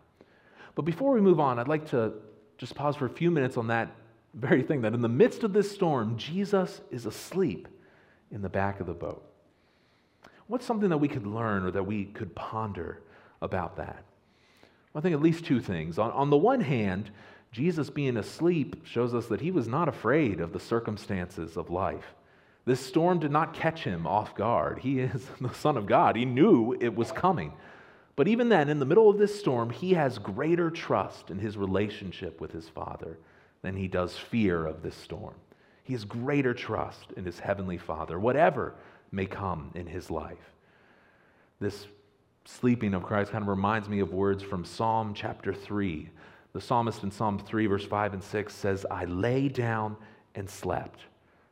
But 0.73 0.83
before 0.83 1.13
we 1.13 1.21
move 1.21 1.39
on, 1.39 1.59
I'd 1.59 1.67
like 1.67 1.89
to 1.89 2.13
just 2.57 2.75
pause 2.75 2.95
for 2.95 3.05
a 3.05 3.09
few 3.09 3.29
minutes 3.29 3.57
on 3.57 3.67
that 3.67 3.95
very 4.33 4.63
thing 4.63 4.81
that 4.81 4.93
in 4.93 5.01
the 5.01 5.09
midst 5.09 5.43
of 5.43 5.53
this 5.53 5.71
storm, 5.71 6.17
Jesus 6.17 6.81
is 6.91 7.05
asleep 7.05 7.67
in 8.31 8.41
the 8.41 8.49
back 8.49 8.79
of 8.79 8.87
the 8.87 8.93
boat. 8.93 9.23
What's 10.47 10.65
something 10.65 10.89
that 10.89 10.97
we 10.97 11.07
could 11.07 11.27
learn 11.27 11.65
or 11.65 11.71
that 11.71 11.83
we 11.83 12.05
could 12.05 12.33
ponder 12.35 13.01
about 13.41 13.77
that? 13.77 14.03
Well, 14.93 14.99
I 14.99 15.01
think 15.01 15.13
at 15.13 15.21
least 15.21 15.45
two 15.45 15.59
things. 15.59 15.99
On, 15.99 16.11
on 16.11 16.29
the 16.29 16.37
one 16.37 16.61
hand, 16.61 17.11
Jesus 17.51 17.89
being 17.89 18.17
asleep 18.17 18.85
shows 18.85 19.13
us 19.13 19.27
that 19.27 19.41
he 19.41 19.51
was 19.51 19.67
not 19.67 19.89
afraid 19.89 20.39
of 20.39 20.53
the 20.53 20.59
circumstances 20.59 21.57
of 21.57 21.69
life. 21.69 22.15
This 22.65 22.85
storm 22.85 23.19
did 23.19 23.31
not 23.31 23.53
catch 23.53 23.83
him 23.83 24.05
off 24.05 24.35
guard. 24.35 24.79
He 24.79 24.99
is 24.99 25.25
the 25.41 25.53
Son 25.53 25.77
of 25.77 25.85
God. 25.85 26.15
He 26.15 26.25
knew 26.25 26.77
it 26.79 26.95
was 26.95 27.11
coming. 27.11 27.53
But 28.15 28.27
even 28.27 28.49
then, 28.49 28.67
in 28.67 28.79
the 28.79 28.85
middle 28.85 29.09
of 29.09 29.17
this 29.17 29.39
storm, 29.39 29.69
he 29.69 29.93
has 29.93 30.17
greater 30.17 30.71
trust 30.71 31.29
in 31.29 31.39
his 31.39 31.55
relationship 31.55 32.41
with 32.41 32.51
his 32.51 32.67
Father 32.67 33.19
than 33.61 33.75
he 33.75 33.87
does 33.87 34.17
fear 34.17 34.65
of 34.65 34.81
this 34.81 34.95
storm. 34.95 35.35
He 35.83 35.93
has 35.93 36.03
greater 36.03 36.53
trust 36.53 37.13
in 37.15 37.25
his 37.25 37.39
Heavenly 37.39 37.77
Father, 37.77 38.19
whatever 38.19 38.75
may 39.11 39.25
come 39.25 39.71
in 39.75 39.87
his 39.87 40.11
life. 40.11 40.51
This 41.59 41.87
sleeping 42.45 42.93
of 42.93 43.03
Christ 43.03 43.31
kind 43.31 43.43
of 43.43 43.47
reminds 43.47 43.89
me 43.89 43.99
of 43.99 44.13
words 44.13 44.43
from 44.43 44.63
Psalm 44.63 45.13
chapter 45.13 45.53
3. 45.53 46.09
The 46.53 46.61
psalmist 46.61 47.03
in 47.03 47.11
Psalm 47.11 47.39
3, 47.39 47.67
verse 47.67 47.85
5 47.85 48.13
and 48.13 48.23
6 48.23 48.53
says, 48.53 48.85
I 48.89 49.05
lay 49.05 49.47
down 49.49 49.97
and 50.35 50.49
slept. 50.49 51.01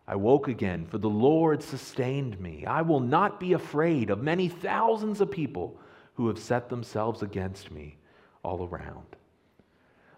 I 0.08 0.16
woke 0.16 0.48
again, 0.48 0.86
for 0.86 1.00
the 1.00 1.10
Lord 1.10 1.64
sustained 1.64 2.40
me. 2.40 2.66
I 2.66 2.82
will 2.82 3.00
not 3.00 3.40
be 3.40 3.54
afraid 3.54 4.10
of 4.10 4.22
many 4.22 4.48
thousands 4.48 5.20
of 5.22 5.32
people 5.32 5.80
who 6.14 6.28
have 6.28 6.40
set 6.40 6.70
themselves 6.70 7.24
against 7.24 7.72
me 7.72 7.98
all 8.44 8.68
around. 8.68 9.16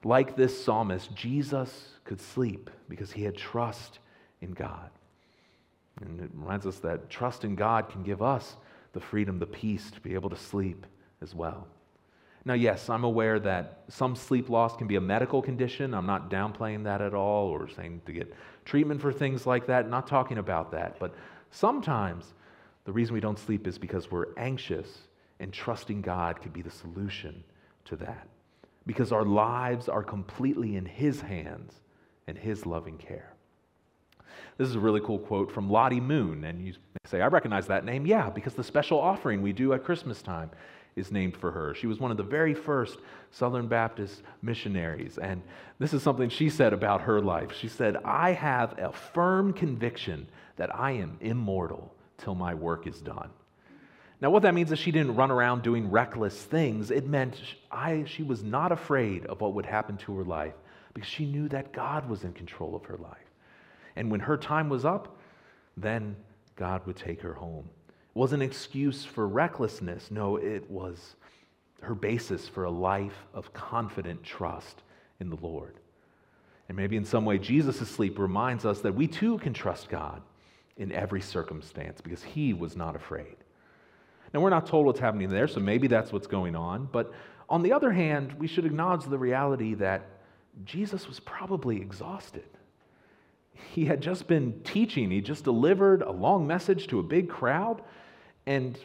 Like 0.03 0.35
this 0.35 0.63
psalmist, 0.63 1.15
Jesus 1.15 1.89
could 2.03 2.21
sleep 2.21 2.69
because 2.89 3.11
he 3.11 3.23
had 3.23 3.35
trust 3.35 3.99
in 4.41 4.51
God. 4.51 4.89
And 6.01 6.19
it 6.21 6.29
reminds 6.33 6.65
us 6.65 6.79
that 6.79 7.09
trust 7.09 7.43
in 7.43 7.55
God 7.55 7.89
can 7.89 8.03
give 8.03 8.21
us 8.21 8.55
the 8.93 8.99
freedom, 8.99 9.39
the 9.39 9.45
peace 9.45 9.91
to 9.91 9.99
be 9.99 10.13
able 10.13 10.29
to 10.29 10.35
sleep 10.35 10.85
as 11.21 11.33
well. 11.33 11.67
Now, 12.45 12.53
yes, 12.53 12.89
I'm 12.89 13.03
aware 13.03 13.39
that 13.39 13.83
some 13.89 14.15
sleep 14.15 14.49
loss 14.49 14.77
can 14.77 14.87
be 14.87 14.95
a 14.95 15.01
medical 15.01 15.41
condition. 15.41 15.93
I'm 15.93 16.05
not 16.05 16.31
downplaying 16.31 16.85
that 16.85 17.01
at 17.01 17.13
all 17.13 17.47
or 17.49 17.67
saying 17.67 18.01
to 18.05 18.13
get 18.13 18.33
treatment 18.63 19.01
for 19.01 19.11
things 19.11 19.45
like 19.45 19.67
that. 19.67 19.89
Not 19.89 20.07
talking 20.07 20.37
about 20.37 20.71
that. 20.71 20.97
But 20.97 21.13
sometimes 21.51 22.33
the 22.85 22.93
reason 22.93 23.13
we 23.13 23.19
don't 23.19 23.37
sleep 23.37 23.67
is 23.67 23.77
because 23.77 24.09
we're 24.09 24.27
anxious, 24.37 24.87
and 25.41 25.51
trusting 25.51 26.01
God 26.01 26.41
could 26.41 26.53
be 26.53 26.61
the 26.61 26.71
solution 26.71 27.43
to 27.85 27.97
that. 27.97 28.27
Because 28.85 29.11
our 29.11 29.25
lives 29.25 29.89
are 29.89 30.03
completely 30.03 30.77
in 30.77 30.85
His 30.85 31.19
hands 31.19 31.73
and 32.27 32.37
His 32.37 32.65
loving 32.65 32.97
care. 32.97 33.33
This 34.57 34.69
is 34.69 34.75
a 34.75 34.79
really 34.79 35.01
cool 35.01 35.19
quote 35.19 35.51
from 35.51 35.69
Lottie 35.69 35.99
Moon. 35.99 36.43
And 36.43 36.65
you 36.65 36.73
say, 37.05 37.21
I 37.21 37.27
recognize 37.27 37.67
that 37.67 37.85
name. 37.85 38.05
Yeah, 38.05 38.29
because 38.29 38.53
the 38.53 38.63
special 38.63 38.99
offering 38.99 39.41
we 39.41 39.53
do 39.53 39.73
at 39.73 39.83
Christmas 39.83 40.21
time 40.21 40.49
is 40.95 41.11
named 41.11 41.37
for 41.37 41.51
her. 41.51 41.75
She 41.75 41.85
was 41.85 41.99
one 41.99 42.09
of 42.09 42.17
the 42.17 42.23
very 42.23 42.55
first 42.55 42.97
Southern 43.31 43.67
Baptist 43.67 44.23
missionaries. 44.41 45.19
And 45.19 45.43
this 45.77 45.93
is 45.93 46.01
something 46.01 46.29
she 46.29 46.49
said 46.49 46.73
about 46.73 47.01
her 47.01 47.21
life. 47.21 47.53
She 47.53 47.67
said, 47.67 47.97
I 48.03 48.31
have 48.31 48.77
a 48.79 48.91
firm 48.91 49.53
conviction 49.53 50.27
that 50.55 50.75
I 50.75 50.91
am 50.91 51.17
immortal 51.21 51.93
till 52.17 52.33
my 52.33 52.55
work 52.55 52.87
is 52.87 52.99
done. 52.99 53.29
Now, 54.19 54.31
what 54.31 54.41
that 54.41 54.55
means 54.55 54.71
is 54.71 54.79
she 54.79 54.91
didn't 54.91 55.15
run 55.15 55.29
around 55.29 55.61
doing 55.61 55.91
reckless 55.91 56.41
things. 56.41 56.89
It 56.89 57.05
meant 57.05 57.39
I, 57.69 58.03
she 58.07 58.23
was 58.23 58.43
not 58.43 58.71
afraid 58.71 59.27
of 59.27 59.41
what 59.41 59.53
would 59.53 59.67
happen 59.67 59.97
to 59.97 60.17
her 60.17 60.23
life 60.23 60.55
because 60.95 61.07
she 61.07 61.27
knew 61.27 61.47
that 61.49 61.71
God 61.71 62.09
was 62.09 62.23
in 62.23 62.33
control 62.33 62.75
of 62.75 62.83
her 62.85 62.97
life. 62.97 63.26
And 63.97 64.11
when 64.11 64.19
her 64.21 64.37
time 64.37 64.69
was 64.69 64.85
up, 64.85 65.17
then 65.75 66.15
God 66.55 66.85
would 66.85 66.95
take 66.95 67.19
her 67.21 67.33
home. 67.33 67.67
It 67.87 68.19
wasn't 68.19 68.43
an 68.43 68.49
excuse 68.49 69.03
for 69.03 69.27
recklessness. 69.27 70.11
No, 70.11 70.37
it 70.37 70.69
was 70.69 71.15
her 71.81 71.95
basis 71.95 72.47
for 72.47 72.63
a 72.63 72.71
life 72.71 73.25
of 73.33 73.51
confident 73.53 74.23
trust 74.23 74.83
in 75.19 75.29
the 75.29 75.35
Lord. 75.35 75.79
And 76.67 76.77
maybe 76.77 76.95
in 76.95 77.05
some 77.05 77.25
way, 77.25 77.39
Jesus' 77.39 77.89
sleep 77.89 78.19
reminds 78.19 78.65
us 78.65 78.81
that 78.81 78.93
we 78.93 79.07
too 79.07 79.39
can 79.39 79.53
trust 79.53 79.89
God 79.89 80.21
in 80.77 80.91
every 80.91 81.21
circumstance 81.21 81.99
because 81.99 82.21
he 82.21 82.53
was 82.53 82.75
not 82.75 82.95
afraid. 82.95 83.35
Now, 84.33 84.41
we're 84.41 84.49
not 84.49 84.67
told 84.67 84.85
what's 84.85 84.99
happening 84.99 85.29
there, 85.29 85.47
so 85.47 85.59
maybe 85.59 85.87
that's 85.87 86.11
what's 86.11 86.27
going 86.27 86.55
on. 86.55 86.87
But 86.91 87.13
on 87.49 87.63
the 87.63 87.71
other 87.71 87.91
hand, 87.91 88.33
we 88.33 88.47
should 88.47 88.65
acknowledge 88.65 89.05
the 89.05 89.17
reality 89.17 89.73
that 89.75 90.03
Jesus 90.65 91.07
was 91.07 91.19
probably 91.19 91.77
exhausted 91.77 92.56
he 93.73 93.85
had 93.85 94.01
just 94.01 94.27
been 94.27 94.61
teaching, 94.63 95.11
he 95.11 95.21
just 95.21 95.43
delivered 95.43 96.01
a 96.01 96.11
long 96.11 96.47
message 96.47 96.87
to 96.87 96.99
a 96.99 97.03
big 97.03 97.29
crowd. 97.29 97.81
And 98.45 98.77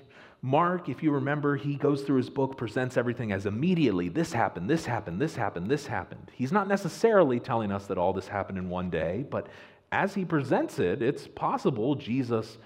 Mark, 0.42 0.88
if 0.88 1.02
you 1.02 1.12
remember, 1.12 1.56
he 1.56 1.76
goes 1.76 2.02
through 2.02 2.16
his 2.16 2.30
book, 2.30 2.56
presents 2.56 2.96
everything 2.96 3.30
as 3.32 3.46
immediately 3.46 4.08
this 4.08 4.32
happened, 4.32 4.68
this 4.68 4.84
happened, 4.84 5.20
this 5.20 5.36
happened, 5.36 5.70
this 5.70 5.86
happened. 5.86 6.30
He's 6.34 6.52
not 6.52 6.66
necessarily 6.66 7.38
telling 7.38 7.70
us 7.70 7.86
that 7.86 7.98
all 7.98 8.12
this 8.12 8.26
happened 8.26 8.58
in 8.58 8.68
one 8.68 8.90
day, 8.90 9.24
but 9.30 9.46
as 9.92 10.14
he 10.14 10.24
presents 10.24 10.78
it, 10.78 11.00
it's 11.00 11.28
possible 11.28 11.94
Jesus 11.94 12.58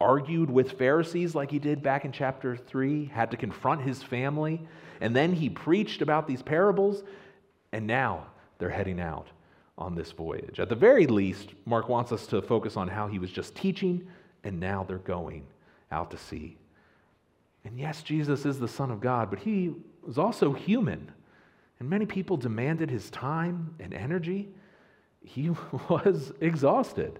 argued 0.00 0.50
with 0.50 0.72
Pharisees 0.72 1.34
like 1.34 1.50
he 1.50 1.58
did 1.58 1.82
back 1.82 2.04
in 2.04 2.10
chapter 2.10 2.56
3, 2.56 3.04
had 3.06 3.30
to 3.30 3.36
confront 3.36 3.82
his 3.82 4.02
family, 4.02 4.66
and 5.00 5.14
then 5.14 5.32
he 5.32 5.48
preached 5.50 6.02
about 6.02 6.26
these 6.26 6.42
parables, 6.42 7.04
and 7.72 7.86
now 7.86 8.26
they're 8.58 8.70
heading 8.70 9.00
out 9.00 9.28
on 9.80 9.94
this 9.94 10.12
voyage. 10.12 10.60
At 10.60 10.68
the 10.68 10.74
very 10.74 11.06
least, 11.06 11.54
Mark 11.64 11.88
wants 11.88 12.12
us 12.12 12.26
to 12.28 12.42
focus 12.42 12.76
on 12.76 12.88
how 12.88 13.08
he 13.08 13.18
was 13.18 13.30
just 13.30 13.54
teaching 13.54 14.06
and 14.44 14.60
now 14.60 14.84
they're 14.86 14.98
going 14.98 15.44
out 15.90 16.10
to 16.10 16.18
sea. 16.18 16.56
And 17.64 17.78
yes, 17.78 18.02
Jesus 18.02 18.46
is 18.46 18.58
the 18.58 18.68
Son 18.68 18.90
of 18.90 19.00
God, 19.00 19.30
but 19.30 19.40
he 19.40 19.74
was 20.02 20.18
also 20.18 20.52
human. 20.52 21.10
And 21.78 21.88
many 21.88 22.06
people 22.06 22.36
demanded 22.36 22.90
his 22.90 23.10
time 23.10 23.74
and 23.80 23.92
energy. 23.92 24.48
He 25.22 25.50
was 25.88 26.32
exhausted. 26.40 27.18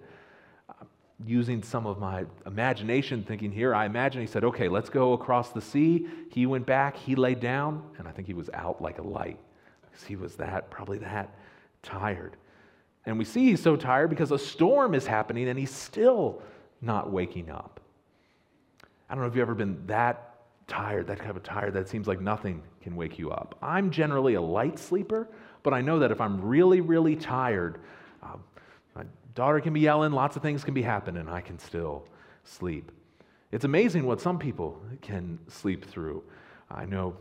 Using 1.27 1.63
some 1.63 1.87
of 1.87 1.99
my 1.99 2.25
imagination 2.47 3.23
thinking 3.25 3.53
here, 3.53 3.75
I 3.75 3.85
imagine 3.85 4.23
he 4.23 4.27
said, 4.27 4.43
Okay, 4.43 4.69
let's 4.69 4.89
go 4.89 5.13
across 5.13 5.51
the 5.51 5.61
sea. 5.61 6.07
He 6.31 6.47
went 6.47 6.65
back, 6.65 6.97
he 6.97 7.15
laid 7.15 7.41
down, 7.41 7.83
and 7.99 8.09
I 8.09 8.11
think 8.11 8.27
he 8.27 8.33
was 8.33 8.49
out 8.55 8.81
like 8.81 8.99
a 8.99 9.03
light 9.03 9.39
because 9.83 10.03
he 10.03 10.17
was 10.17 10.37
that, 10.37 10.71
probably 10.71 10.97
that 10.99 11.35
tired. 11.83 12.37
And 13.07 13.19
we 13.19 13.25
see 13.25 13.51
he's 13.51 13.63
so 13.63 13.77
tired 13.77 14.11
because 14.11 14.31
a 14.31 14.39
storm 14.39 14.95
is 14.95 15.07
happening 15.07 15.49
and 15.49 15.59
he's 15.59 15.75
still 15.75 16.43
not 16.81 17.11
waking 17.11 17.51
up. 17.51 17.81
I 19.09 19.15
don't 19.15 19.23
know 19.23 19.29
if 19.29 19.35
you've 19.35 19.43
ever 19.43 19.55
been 19.55 19.87
that 19.87 20.31
tired, 20.69 21.09
that 21.09 21.19
kind 21.19 21.37
of 21.37 21.43
tired 21.43 21.75
that 21.75 21.89
seems 21.89 22.07
like 22.07 22.21
nothing 22.21 22.63
can 22.81 22.95
wake 22.95 23.19
you 23.19 23.31
up. 23.31 23.57
I'm 23.61 23.91
generally 23.91 24.35
a 24.35 24.41
light 24.41 24.79
sleeper, 24.79 25.29
but 25.63 25.75
I 25.75 25.81
know 25.81 25.99
that 25.99 26.11
if 26.11 26.21
I'm 26.21 26.41
really, 26.41 26.81
really 26.81 27.17
tired, 27.17 27.81
um, 28.23 28.43
my 28.95 29.05
daughter 29.35 29.61
can 29.61 29.73
be 29.73 29.81
yelling, 29.81 30.13
lots 30.13 30.37
of 30.37 30.43
things 30.43 30.63
can 30.63 30.75
be 30.75 30.83
happening, 30.83 31.23
and 31.23 31.31
I 31.31 31.41
can 31.41 31.59
still 31.59 32.07
sleep. 32.45 32.93
It's 33.51 33.65
amazing 33.65 34.07
what 34.07 34.21
some 34.21 34.39
people 34.39 34.81
can 35.03 35.39
sleep 35.49 35.85
through. 35.85 36.23
I 36.71 36.85
know 36.85 37.17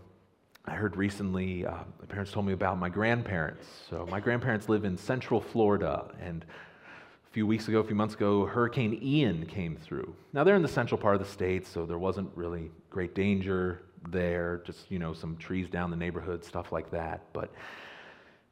I 0.65 0.73
heard 0.73 0.95
recently, 0.97 1.65
uh, 1.65 1.83
the 1.99 2.07
parents 2.07 2.31
told 2.31 2.45
me 2.45 2.53
about 2.53 2.77
my 2.77 2.89
grandparents. 2.89 3.65
So, 3.89 4.07
my 4.11 4.19
grandparents 4.19 4.69
live 4.69 4.85
in 4.85 4.97
central 4.97 5.41
Florida, 5.41 6.05
and 6.21 6.45
a 7.27 7.31
few 7.31 7.47
weeks 7.47 7.67
ago, 7.67 7.79
a 7.79 7.83
few 7.83 7.95
months 7.95 8.13
ago, 8.13 8.45
Hurricane 8.45 8.99
Ian 9.01 9.45
came 9.45 9.75
through. 9.75 10.15
Now, 10.33 10.43
they're 10.43 10.55
in 10.55 10.61
the 10.61 10.67
central 10.67 10.99
part 10.99 11.15
of 11.15 11.21
the 11.21 11.27
state, 11.27 11.65
so 11.65 11.85
there 11.85 11.97
wasn't 11.97 12.29
really 12.35 12.71
great 12.89 13.15
danger 13.15 13.81
there, 14.09 14.61
just, 14.65 14.91
you 14.91 14.99
know, 14.99 15.13
some 15.13 15.37
trees 15.37 15.69
down 15.69 15.89
the 15.89 15.97
neighborhood, 15.97 16.43
stuff 16.43 16.71
like 16.71 16.91
that. 16.91 17.21
But 17.33 17.51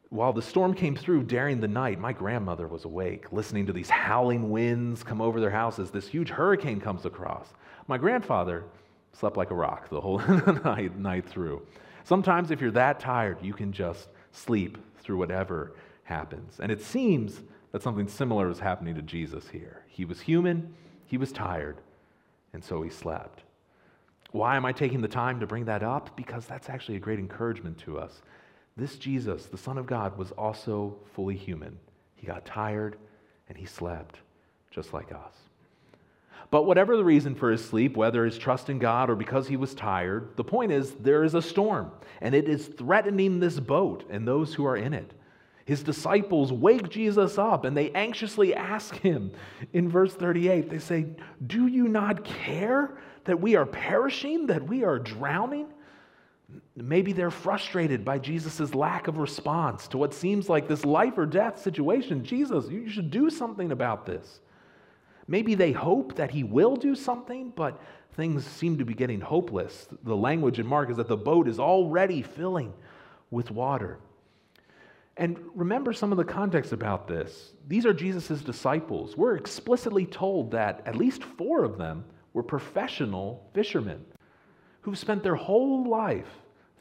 while 0.09 0.33
the 0.33 0.41
storm 0.41 0.73
came 0.73 0.95
through 0.95 1.23
during 1.23 1.59
the 1.59 1.67
night, 1.67 1.99
my 1.99 2.13
grandmother 2.13 2.67
was 2.67 2.85
awake, 2.85 3.31
listening 3.31 3.65
to 3.65 3.73
these 3.73 3.89
howling 3.89 4.49
winds 4.49 5.03
come 5.03 5.21
over 5.21 5.39
their 5.39 5.51
houses. 5.51 5.91
this 5.91 6.07
huge 6.07 6.29
hurricane 6.29 6.79
comes 6.79 7.05
across. 7.05 7.47
My 7.87 7.97
grandfather 7.97 8.63
slept 9.13 9.37
like 9.37 9.51
a 9.51 9.55
rock 9.55 9.89
the 9.89 9.99
whole 9.99 10.19
night, 10.63 10.97
night 10.97 11.27
through. 11.27 11.61
Sometimes, 12.07 12.51
if 12.51 12.61
you're 12.61 12.71
that 12.71 13.01
tired, 13.01 13.37
you 13.41 13.51
can 13.51 13.73
just 13.73 14.07
sleep 14.31 14.77
through 15.01 15.17
whatever 15.17 15.73
happens. 16.03 16.57
And 16.61 16.71
it 16.71 16.81
seems 16.81 17.41
that 17.73 17.83
something 17.83 18.07
similar 18.07 18.47
was 18.47 18.61
happening 18.61 18.95
to 18.95 19.01
Jesus 19.01 19.49
here. 19.49 19.83
He 19.89 20.05
was 20.05 20.21
human, 20.21 20.73
he 21.05 21.17
was 21.17 21.33
tired, 21.33 21.81
and 22.53 22.63
so 22.63 22.81
he 22.81 22.89
slept. 22.89 23.43
Why 24.31 24.55
am 24.55 24.63
I 24.63 24.71
taking 24.71 25.01
the 25.01 25.09
time 25.09 25.41
to 25.41 25.47
bring 25.47 25.65
that 25.65 25.83
up? 25.83 26.15
Because 26.15 26.45
that's 26.45 26.69
actually 26.69 26.95
a 26.95 27.01
great 27.01 27.19
encouragement 27.19 27.77
to 27.79 27.99
us. 27.99 28.21
This 28.77 28.97
Jesus, 28.97 29.47
the 29.47 29.57
Son 29.57 29.77
of 29.77 29.85
God, 29.85 30.17
was 30.17 30.31
also 30.31 30.95
fully 31.13 31.35
human. 31.35 31.77
He 32.15 32.25
got 32.25 32.45
tired 32.45 32.95
and 33.49 33.57
he 33.57 33.65
slept 33.65 34.19
just 34.71 34.93
like 34.93 35.11
us. 35.11 35.33
But 36.49 36.63
whatever 36.63 36.95
the 36.95 37.03
reason 37.03 37.35
for 37.35 37.51
his 37.51 37.63
sleep, 37.63 37.97
whether 37.97 38.23
his 38.23 38.37
trust 38.37 38.69
in 38.69 38.79
God 38.79 39.09
or 39.09 39.15
because 39.15 39.47
he 39.47 39.57
was 39.57 39.73
tired, 39.73 40.29
the 40.37 40.43
point 40.43 40.71
is 40.71 40.93
there 40.93 41.23
is 41.23 41.33
a 41.33 41.41
storm, 41.41 41.91
and 42.21 42.33
it 42.33 42.47
is 42.47 42.67
threatening 42.67 43.39
this 43.39 43.59
boat 43.59 44.05
and 44.09 44.25
those 44.25 44.53
who 44.53 44.65
are 44.65 44.77
in 44.77 44.93
it. 44.93 45.11
His 45.65 45.83
disciples 45.83 46.53
wake 46.53 46.87
Jesus 46.87 47.37
up 47.37 47.65
and 47.65 47.75
they 47.75 47.91
anxiously 47.91 48.55
ask 48.55 48.95
him 48.95 49.33
in 49.73 49.89
verse 49.89 50.13
38 50.13 50.69
they 50.69 50.79
say, 50.79 51.07
Do 51.45 51.67
you 51.67 51.89
not 51.89 52.23
care 52.23 52.97
that 53.25 53.41
we 53.41 53.57
are 53.57 53.65
perishing, 53.65 54.47
that 54.47 54.65
we 54.65 54.85
are 54.85 54.97
drowning? 54.97 55.67
Maybe 56.77 57.11
they're 57.11 57.29
frustrated 57.29 58.05
by 58.05 58.19
Jesus' 58.19 58.73
lack 58.73 59.09
of 59.09 59.17
response 59.17 59.89
to 59.89 59.97
what 59.97 60.13
seems 60.13 60.47
like 60.47 60.69
this 60.69 60.85
life 60.85 61.17
or 61.17 61.25
death 61.25 61.61
situation. 61.61 62.23
Jesus, 62.23 62.69
you 62.69 62.87
should 62.87 63.11
do 63.11 63.29
something 63.29 63.73
about 63.73 64.05
this. 64.05 64.39
Maybe 65.27 65.55
they 65.55 65.72
hope 65.72 66.15
that 66.15 66.31
he 66.31 66.43
will 66.43 66.75
do 66.75 66.96
something, 66.96 67.51
but 67.55 67.81
things 68.15 68.46
seem 68.46 68.77
to 68.77 68.86
be 68.86 68.93
getting 68.93 69.22
hopeless. 69.22 69.88
The 70.03 70.15
language 70.15 70.60
in 70.60 70.65
Mark 70.65 70.89
is 70.89 70.98
that 70.98 71.07
the 71.07 71.17
boat 71.17 71.48
is 71.48 71.60
already 71.60 72.22
filling 72.22 72.74
with 73.29 73.51
water. 73.51 74.00
And 75.17 75.38
remember 75.55 75.93
some 75.93 76.12
of 76.12 76.17
the 76.17 76.24
context 76.24 76.72
about 76.72 77.07
this. 77.07 77.53
These 77.67 77.86
are 77.86 77.93
Jesus' 77.93 78.41
disciples. 78.41 79.17
We're 79.17 79.36
explicitly 79.36 80.05
told 80.05 80.51
that 80.51 80.81
at 80.86 80.96
least 80.96 81.24
four 81.24 81.63
of 81.63 81.77
them 81.77 82.05
were 82.34 82.43
professional 82.43 83.50
fishermen 83.53 84.05
who've 84.81 84.98
spent 84.98 85.24
their 85.24 85.36
whole 85.36 85.89
life 85.89 86.29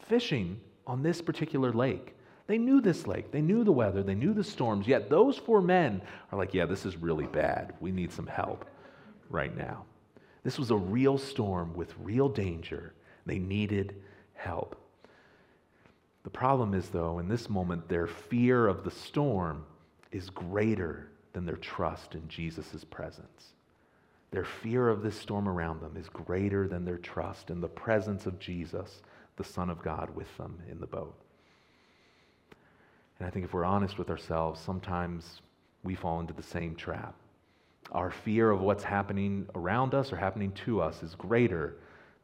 fishing 0.09 0.61
on 0.87 1.03
this 1.03 1.21
particular 1.21 1.73
lake. 1.73 2.16
They 2.47 2.59
knew 2.59 2.81
this 2.81 3.07
lake, 3.07 3.33
they 3.33 3.41
knew 3.41 3.65
the 3.65 3.73
weather, 3.73 4.03
they 4.03 4.15
knew 4.15 4.33
the 4.33 4.45
storms, 4.45 4.87
yet 4.87 5.11
those 5.11 5.37
four 5.37 5.61
men 5.61 6.01
are 6.31 6.39
like, 6.39 6.55
yeah, 6.55 6.67
this 6.67 6.87
is 6.87 6.97
really 6.97 7.27
bad. 7.27 7.75
We 7.81 7.91
need 7.91 8.13
some 8.13 8.29
help 8.29 8.65
right 9.29 9.57
now. 9.57 9.85
This 10.45 10.59
was 10.59 10.71
a 10.71 10.77
real 10.77 11.19
storm 11.19 11.75
with 11.75 11.93
real 11.99 12.29
danger. 12.29 12.95
They 13.25 13.41
needed 13.41 13.97
help. 14.35 14.81
The 16.23 16.31
problem 16.31 16.73
is, 16.75 16.89
though, 16.89 17.19
in 17.19 17.29
this 17.29 17.51
moment, 17.51 17.89
their 17.89 18.07
fear 18.07 18.69
of 18.69 18.85
the 18.85 18.91
storm 18.93 19.65
is 20.13 20.31
greater 20.31 21.09
than 21.33 21.47
their 21.47 21.57
trust 21.57 22.15
in 22.15 22.29
Jesus' 22.29 22.85
presence. 22.85 23.55
Their 24.31 24.45
fear 24.45 24.89
of 24.89 25.03
this 25.03 25.19
storm 25.19 25.49
around 25.49 25.81
them 25.81 25.97
is 25.97 26.09
greater 26.09 26.69
than 26.69 26.85
their 26.85 26.99
trust 26.99 27.51
in 27.51 27.61
the 27.61 27.69
presence 27.69 28.27
of 28.27 28.39
Jesus, 28.39 29.03
the 29.37 29.45
Son 29.45 29.69
of 29.69 29.83
God, 29.83 30.15
with 30.15 30.37
them 30.37 30.61
in 30.71 30.79
the 30.79 30.87
boat. 30.87 31.15
And 33.19 33.27
I 33.27 33.31
think 33.31 33.45
if 33.45 33.53
we're 33.53 33.65
honest 33.65 33.99
with 33.99 34.11
ourselves, 34.11 34.61
sometimes 34.61 35.41
we 35.83 35.95
fall 35.95 36.21
into 36.21 36.35
the 36.35 36.43
same 36.43 36.75
trap. 36.75 37.15
Our 37.93 38.11
fear 38.11 38.51
of 38.51 38.61
what's 38.61 38.85
happening 38.85 39.47
around 39.55 39.95
us 39.95 40.13
or 40.13 40.17
happening 40.17 40.53
to 40.65 40.81
us 40.81 41.03
is 41.03 41.15
greater 41.15 41.77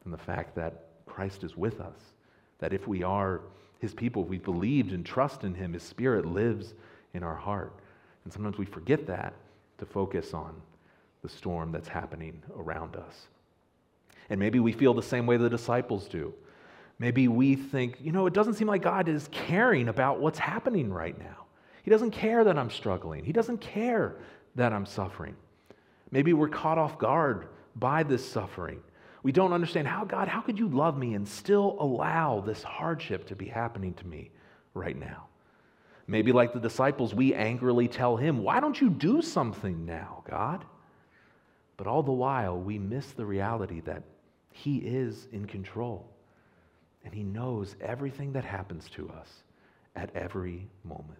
than 0.03 0.11
the 0.11 0.17
fact 0.17 0.55
that 0.55 0.85
Christ 1.05 1.43
is 1.43 1.55
with 1.55 1.79
us. 1.79 1.97
That 2.59 2.73
if 2.73 2.87
we 2.87 3.03
are 3.03 3.41
his 3.79 3.93
people, 3.93 4.23
if 4.23 4.29
we've 4.29 4.43
believed 4.43 4.91
and 4.91 5.05
trust 5.05 5.43
in 5.43 5.53
him, 5.53 5.73
his 5.73 5.83
spirit 5.83 6.25
lives 6.25 6.73
in 7.13 7.23
our 7.23 7.35
heart. 7.35 7.73
And 8.23 8.31
sometimes 8.31 8.57
we 8.57 8.65
forget 8.65 9.07
that 9.07 9.33
to 9.77 9.85
focus 9.85 10.33
on 10.33 10.53
the 11.21 11.29
storm 11.29 11.71
that's 11.71 11.87
happening 11.87 12.41
around 12.57 12.95
us. 12.95 13.27
And 14.29 14.39
maybe 14.39 14.59
we 14.59 14.71
feel 14.71 14.93
the 14.93 15.01
same 15.01 15.25
way 15.25 15.37
the 15.37 15.49
disciples 15.49 16.07
do. 16.07 16.33
Maybe 16.99 17.27
we 17.27 17.55
think, 17.55 17.97
you 18.01 18.11
know, 18.11 18.27
it 18.27 18.33
doesn't 18.33 18.53
seem 18.53 18.67
like 18.67 18.81
God 18.81 19.09
is 19.09 19.27
caring 19.31 19.89
about 19.89 20.19
what's 20.19 20.39
happening 20.39 20.91
right 20.91 21.17
now. 21.17 21.45
He 21.83 21.91
doesn't 21.91 22.11
care 22.11 22.43
that 22.43 22.57
I'm 22.57 22.69
struggling, 22.69 23.25
He 23.25 23.33
doesn't 23.33 23.59
care 23.59 24.15
that 24.55 24.71
I'm 24.71 24.85
suffering. 24.85 25.35
Maybe 26.11 26.33
we're 26.33 26.49
caught 26.49 26.77
off 26.77 26.99
guard 26.99 27.47
by 27.75 28.03
this 28.03 28.27
suffering. 28.27 28.81
We 29.23 29.31
don't 29.31 29.53
understand 29.53 29.87
how, 29.87 30.03
God, 30.05 30.27
how 30.27 30.41
could 30.41 30.59
you 30.59 30.67
love 30.67 30.97
me 30.97 31.15
and 31.15 31.27
still 31.27 31.77
allow 31.79 32.41
this 32.41 32.61
hardship 32.61 33.25
to 33.27 33.35
be 33.35 33.47
happening 33.47 33.93
to 33.95 34.05
me 34.05 34.29
right 34.73 34.97
now? 34.97 35.27
Maybe, 36.05 36.33
like 36.33 36.53
the 36.53 36.59
disciples, 36.59 37.15
we 37.15 37.33
angrily 37.33 37.87
tell 37.87 38.17
him, 38.17 38.43
Why 38.43 38.59
don't 38.59 38.79
you 38.79 38.89
do 38.89 39.21
something 39.21 39.85
now, 39.85 40.23
God? 40.29 40.65
But 41.77 41.87
all 41.87 42.03
the 42.03 42.11
while, 42.11 42.59
we 42.59 42.77
miss 42.77 43.11
the 43.13 43.25
reality 43.25 43.79
that 43.81 44.03
he 44.51 44.77
is 44.77 45.27
in 45.31 45.45
control 45.45 46.12
and 47.03 47.13
He 47.13 47.23
knows 47.23 47.75
everything 47.81 48.33
that 48.33 48.45
happens 48.45 48.89
to 48.91 49.09
us 49.09 49.29
at 49.95 50.15
every 50.15 50.67
moment. 50.83 51.19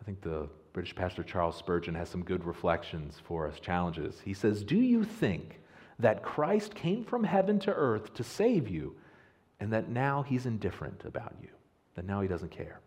I 0.00 0.04
think 0.04 0.20
the 0.22 0.48
British 0.72 0.94
pastor 0.94 1.22
Charles 1.22 1.56
Spurgeon 1.56 1.94
has 1.94 2.08
some 2.08 2.24
good 2.24 2.44
reflections 2.44 3.20
for 3.24 3.46
us, 3.46 3.60
challenges. 3.60 4.20
He 4.24 4.34
says, 4.34 4.64
Do 4.64 4.76
you 4.76 5.04
think 5.04 5.60
that 5.98 6.22
Christ 6.22 6.74
came 6.74 7.04
from 7.04 7.24
heaven 7.24 7.58
to 7.60 7.72
earth 7.72 8.14
to 8.14 8.24
save 8.24 8.68
you 8.68 8.96
and 9.58 9.72
that 9.72 9.88
now 9.88 10.22
He's 10.22 10.46
indifferent 10.46 11.02
about 11.04 11.34
you, 11.42 11.48
that 11.94 12.06
now 12.06 12.20
He 12.20 12.28
doesn't 12.28 12.50
care? 12.50 12.80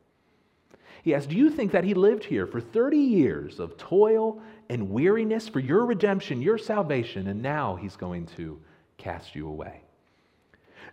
He 1.03 1.13
asks, 1.13 1.27
Do 1.27 1.35
you 1.35 1.49
think 1.49 1.73
that 1.73 1.83
He 1.83 1.93
lived 1.93 2.23
here 2.23 2.47
for 2.47 2.61
30 2.61 2.97
years 2.97 3.59
of 3.59 3.77
toil 3.77 4.41
and 4.69 4.89
weariness 4.89 5.47
for 5.47 5.59
your 5.59 5.85
redemption, 5.85 6.41
your 6.41 6.57
salvation, 6.57 7.27
and 7.27 7.41
now 7.41 7.75
He's 7.75 7.95
going 7.95 8.25
to 8.37 8.59
cast 8.97 9.35
you 9.35 9.47
away? 9.47 9.81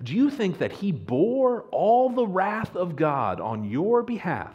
Do 0.03 0.15
you 0.15 0.31
think 0.31 0.59
that 0.59 0.73
he 0.73 0.93
bore 0.93 1.63
all 1.71 2.09
the 2.09 2.27
wrath 2.27 2.75
of 2.75 2.97
God 2.97 3.41
on 3.41 3.65
your 3.65 4.03
behalf 4.03 4.55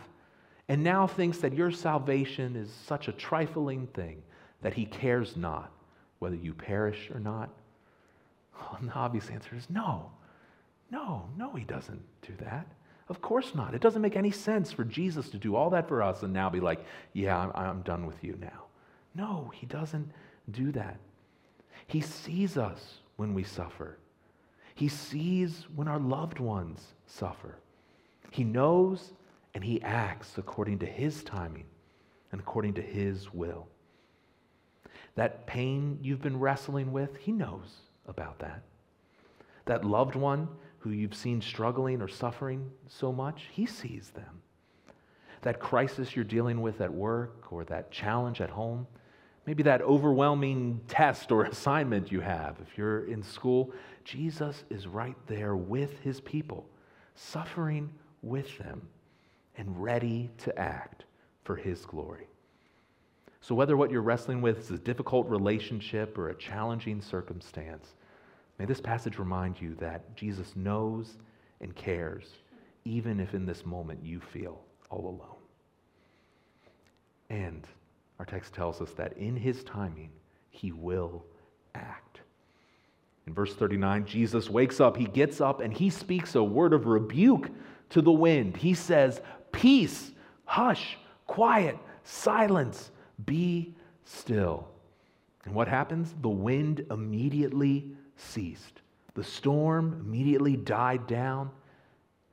and 0.67 0.83
now 0.83 1.05
thinks 1.05 1.37
that 1.39 1.53
your 1.53 1.71
salvation 1.71 2.55
is 2.55 2.71
such 2.85 3.07
a 3.07 3.13
trifling 3.13 3.87
thing 3.87 4.23
that 4.61 4.73
he 4.73 4.85
cares 4.85 5.37
not 5.37 5.71
whether 6.19 6.35
you 6.35 6.53
perish 6.53 7.11
or 7.11 7.19
not? 7.19 7.49
Well, 8.55 8.79
the 8.81 8.91
obvious 8.93 9.29
answer 9.29 9.55
is 9.55 9.69
no. 9.69 10.11
No, 10.89 11.29
no, 11.37 11.53
he 11.53 11.63
doesn't 11.63 12.01
do 12.21 12.33
that. 12.39 12.67
Of 13.07 13.21
course 13.21 13.53
not. 13.53 13.75
It 13.75 13.81
doesn't 13.81 14.01
make 14.01 14.15
any 14.15 14.31
sense 14.31 14.71
for 14.71 14.83
Jesus 14.83 15.29
to 15.29 15.37
do 15.37 15.55
all 15.55 15.69
that 15.71 15.87
for 15.87 16.01
us 16.01 16.23
and 16.23 16.33
now 16.33 16.49
be 16.49 16.59
like, 16.59 16.83
yeah, 17.13 17.37
I'm, 17.37 17.51
I'm 17.53 17.81
done 17.81 18.07
with 18.07 18.23
you 18.23 18.35
now. 18.41 18.65
No, 19.13 19.51
he 19.53 19.67
doesn't 19.67 20.11
do 20.49 20.71
that. 20.71 20.97
He 21.85 22.01
sees 22.01 22.57
us 22.57 22.99
when 23.17 23.35
we 23.35 23.43
suffer. 23.43 23.99
He 24.75 24.89
sees 24.89 25.65
when 25.73 25.87
our 25.87 25.99
loved 25.99 26.39
ones 26.39 26.93
suffer. 27.07 27.55
He 28.29 28.43
knows 28.43 29.13
and 29.53 29.63
He 29.63 29.81
acts 29.81 30.37
according 30.37 30.79
to 30.79 30.85
His 30.85 31.23
timing 31.23 31.65
and 32.31 32.41
according 32.41 32.73
to 32.75 32.81
His 32.81 33.33
will. 33.33 33.67
That 35.15 35.47
pain 35.47 35.97
you've 36.01 36.21
been 36.21 36.39
wrestling 36.39 36.91
with, 36.91 37.15
He 37.15 37.31
knows 37.31 37.77
about 38.05 38.39
that. 38.39 38.63
That 39.63 39.85
loved 39.85 40.15
one 40.15 40.49
who 40.79 40.91
you've 40.91 41.15
seen 41.15 41.41
struggling 41.41 42.01
or 42.01 42.09
suffering 42.09 42.69
so 42.87 43.13
much, 43.13 43.45
He 43.51 43.65
sees 43.65 44.09
them. 44.09 44.41
That 45.43 45.61
crisis 45.61 46.15
you're 46.15 46.25
dealing 46.25 46.61
with 46.61 46.81
at 46.81 46.93
work 46.93 47.51
or 47.53 47.63
that 47.65 47.91
challenge 47.91 48.41
at 48.41 48.49
home, 48.49 48.87
maybe 49.45 49.63
that 49.63 49.81
overwhelming 49.81 50.81
test 50.89 51.31
or 51.31 51.45
assignment 51.45 52.11
you 52.11 52.19
have 52.19 52.57
if 52.61 52.77
you're 52.77 53.05
in 53.05 53.23
school, 53.23 53.71
Jesus 54.05 54.63
is 54.69 54.87
right 54.87 55.17
there 55.27 55.55
with 55.55 55.99
his 55.99 56.21
people, 56.21 56.69
suffering 57.15 57.89
with 58.21 58.57
them 58.59 58.87
and 59.57 59.81
ready 59.81 60.29
to 60.37 60.57
act 60.57 61.05
for 61.43 61.55
his 61.55 61.85
glory. 61.85 62.27
So, 63.41 63.55
whether 63.55 63.75
what 63.75 63.91
you're 63.91 64.01
wrestling 64.01 64.41
with 64.41 64.59
is 64.59 64.71
a 64.71 64.77
difficult 64.77 65.27
relationship 65.27 66.17
or 66.17 66.29
a 66.29 66.35
challenging 66.35 67.01
circumstance, 67.01 67.95
may 68.59 68.65
this 68.65 68.81
passage 68.81 69.17
remind 69.17 69.59
you 69.59 69.75
that 69.75 70.15
Jesus 70.15 70.55
knows 70.55 71.17
and 71.59 71.75
cares, 71.75 72.25
even 72.85 73.19
if 73.19 73.33
in 73.33 73.45
this 73.45 73.65
moment 73.65 73.99
you 74.03 74.19
feel 74.19 74.61
all 74.89 75.07
alone. 75.07 75.41
And 77.29 77.67
our 78.19 78.25
text 78.25 78.53
tells 78.53 78.81
us 78.81 78.91
that 78.93 79.17
in 79.17 79.35
his 79.35 79.63
timing, 79.63 80.11
he 80.49 80.71
will 80.71 81.25
act. 81.73 82.21
In 83.27 83.33
verse 83.33 83.53
39, 83.55 84.05
Jesus 84.05 84.49
wakes 84.49 84.79
up, 84.79 84.97
he 84.97 85.05
gets 85.05 85.41
up, 85.41 85.59
and 85.59 85.73
he 85.73 85.89
speaks 85.89 86.35
a 86.35 86.43
word 86.43 86.73
of 86.73 86.85
rebuke 86.85 87.49
to 87.89 88.01
the 88.01 88.11
wind. 88.11 88.57
He 88.57 88.73
says, 88.73 89.21
Peace, 89.51 90.11
hush, 90.45 90.97
quiet, 91.25 91.77
silence, 92.03 92.91
be 93.25 93.73
still. 94.03 94.67
And 95.45 95.55
what 95.55 95.67
happens? 95.67 96.13
The 96.21 96.29
wind 96.29 96.85
immediately 96.91 97.91
ceased. 98.17 98.81
The 99.15 99.23
storm 99.23 100.01
immediately 100.05 100.57
died 100.57 101.07
down, 101.07 101.49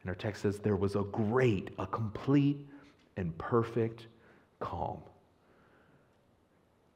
and 0.03 0.11
our 0.11 0.15
text 0.15 0.43
says 0.43 0.59
there 0.59 0.77
was 0.77 0.97
a 0.97 1.03
great, 1.03 1.71
a 1.79 1.87
complete, 1.87 2.67
and 3.17 3.37
perfect 3.39 4.07
calm. 4.59 4.99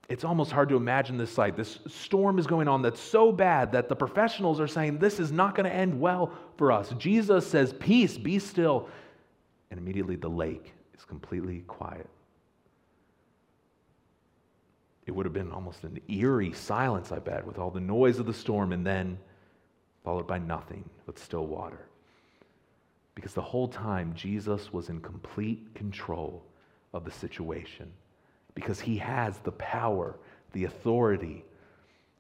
It's 0.09 0.25
almost 0.25 0.53
hard 0.53 0.69
to 0.69 0.77
imagine 0.77 1.19
this 1.19 1.33
sight. 1.33 1.57
This 1.57 1.81
storm 1.89 2.39
is 2.39 2.47
going 2.47 2.69
on 2.69 2.81
that's 2.81 3.01
so 3.01 3.33
bad 3.33 3.73
that 3.73 3.89
the 3.89 3.97
professionals 3.97 4.61
are 4.61 4.69
saying 4.69 4.99
this 4.99 5.19
is 5.19 5.33
not 5.33 5.57
going 5.57 5.69
to 5.69 5.75
end 5.75 5.99
well 5.99 6.33
for 6.57 6.71
us. 6.71 6.91
Jesus 6.97 7.47
says, 7.47 7.73
Peace, 7.73 8.17
be 8.17 8.39
still. 8.39 8.89
And 9.71 9.81
immediately 9.81 10.15
the 10.15 10.29
lake 10.29 10.73
is 10.97 11.05
completely 11.05 11.65
quiet. 11.67 12.09
It 15.07 15.13
would 15.13 15.27
have 15.27 15.33
been 15.33 15.53
almost 15.53 15.83
an 15.85 16.01
eerie 16.09 16.53
silence, 16.53 17.11
I 17.11 17.19
bet, 17.19 17.45
with 17.45 17.59
all 17.59 17.71
the 17.71 17.81
noise 17.81 18.19
of 18.19 18.27
the 18.27 18.35
storm 18.35 18.73
and 18.73 18.87
then 18.87 19.19
followed 20.05 20.27
by 20.27 20.39
nothing 20.39 20.89
but 21.05 21.19
still 21.19 21.47
water. 21.47 21.87
Because 23.17 23.33
the 23.33 23.43
whole 23.43 23.67
time, 23.67 24.13
Jesus 24.15 24.73
was 24.73 24.89
in 24.89 25.01
complete 25.01 25.75
control 25.75 26.45
of 26.93 27.05
the 27.05 27.11
situation. 27.11 27.91
Because 28.57 28.81
he 28.81 28.97
has 28.97 29.39
the 29.39 29.53
power, 29.53 30.17
the 30.53 30.65
authority, 30.65 31.45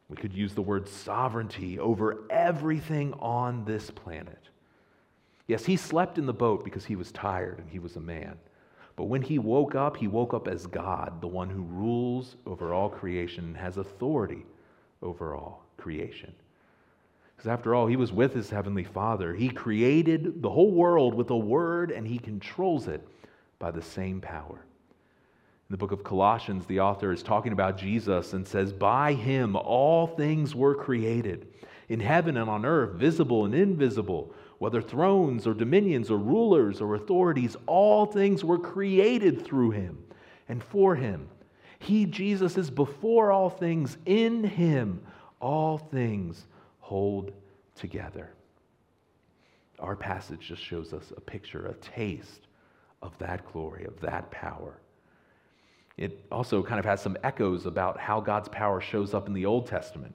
we 0.08 0.16
could 0.16 0.32
use 0.32 0.54
the 0.54 0.62
word 0.62 0.86
sovereignty 0.86 1.80
over 1.80 2.18
everything 2.30 3.12
on 3.14 3.64
this 3.64 3.90
planet. 3.90 4.50
Yes, 5.48 5.64
he 5.64 5.76
slept 5.76 6.18
in 6.18 6.26
the 6.26 6.32
boat 6.32 6.62
because 6.62 6.84
he 6.84 6.94
was 6.94 7.10
tired 7.10 7.58
and 7.58 7.68
he 7.68 7.80
was 7.80 7.96
a 7.96 8.00
man. 8.00 8.36
But 8.96 9.04
when 9.04 9.22
he 9.22 9.38
woke 9.38 9.74
up, 9.74 9.96
he 9.96 10.08
woke 10.08 10.34
up 10.34 10.46
as 10.46 10.66
God, 10.66 11.20
the 11.20 11.26
one 11.26 11.50
who 11.50 11.62
rules 11.62 12.36
over 12.46 12.72
all 12.72 12.88
creation 12.88 13.44
and 13.44 13.56
has 13.56 13.78
authority 13.78 14.44
over 15.02 15.34
all 15.34 15.64
creation. 15.78 16.34
Because 17.34 17.50
after 17.50 17.74
all, 17.74 17.86
he 17.86 17.96
was 17.96 18.12
with 18.12 18.34
his 18.34 18.50
heavenly 18.50 18.84
Father. 18.84 19.34
He 19.34 19.48
created 19.48 20.42
the 20.42 20.50
whole 20.50 20.70
world 20.70 21.14
with 21.14 21.30
a 21.30 21.36
word 21.36 21.90
and 21.90 22.06
he 22.06 22.18
controls 22.18 22.88
it 22.88 23.06
by 23.58 23.70
the 23.70 23.82
same 23.82 24.20
power. 24.20 24.65
In 25.68 25.72
the 25.72 25.78
book 25.78 25.92
of 25.92 26.04
Colossians, 26.04 26.66
the 26.66 26.80
author 26.80 27.12
is 27.12 27.22
talking 27.22 27.52
about 27.52 27.76
Jesus 27.76 28.32
and 28.32 28.46
says, 28.46 28.72
By 28.72 29.14
him 29.14 29.56
all 29.56 30.06
things 30.06 30.54
were 30.54 30.74
created, 30.74 31.48
in 31.88 32.00
heaven 32.00 32.36
and 32.36 32.48
on 32.48 32.64
earth, 32.64 32.94
visible 32.94 33.44
and 33.44 33.54
invisible 33.54 34.32
whether 34.58 34.80
thrones 34.80 35.46
or 35.46 35.54
dominions 35.54 36.10
or 36.10 36.18
rulers 36.18 36.80
or 36.80 36.94
authorities, 36.94 37.56
all 37.66 38.06
things 38.06 38.42
were 38.42 38.58
created 38.58 39.44
through 39.44 39.70
him 39.70 40.02
and 40.48 40.62
for 40.62 40.94
him. 40.94 41.28
He, 41.78 42.06
Jesus, 42.06 42.56
is 42.56 42.70
before 42.70 43.30
all 43.30 43.50
things. 43.50 43.98
In 44.06 44.44
him, 44.44 45.02
all 45.40 45.76
things 45.76 46.46
hold 46.78 47.32
together. 47.74 48.30
Our 49.78 49.94
passage 49.94 50.40
just 50.40 50.62
shows 50.62 50.94
us 50.94 51.12
a 51.14 51.20
picture, 51.20 51.66
a 51.66 51.74
taste 51.74 52.46
of 53.02 53.16
that 53.18 53.44
glory, 53.52 53.84
of 53.84 54.00
that 54.00 54.30
power. 54.30 54.80
It 55.96 56.26
also 56.30 56.62
kind 56.62 56.78
of 56.78 56.84
has 56.84 57.00
some 57.00 57.16
echoes 57.22 57.66
about 57.66 57.98
how 57.98 58.20
God's 58.20 58.48
power 58.48 58.80
shows 58.80 59.14
up 59.14 59.26
in 59.26 59.32
the 59.32 59.46
Old 59.46 59.66
Testament. 59.66 60.14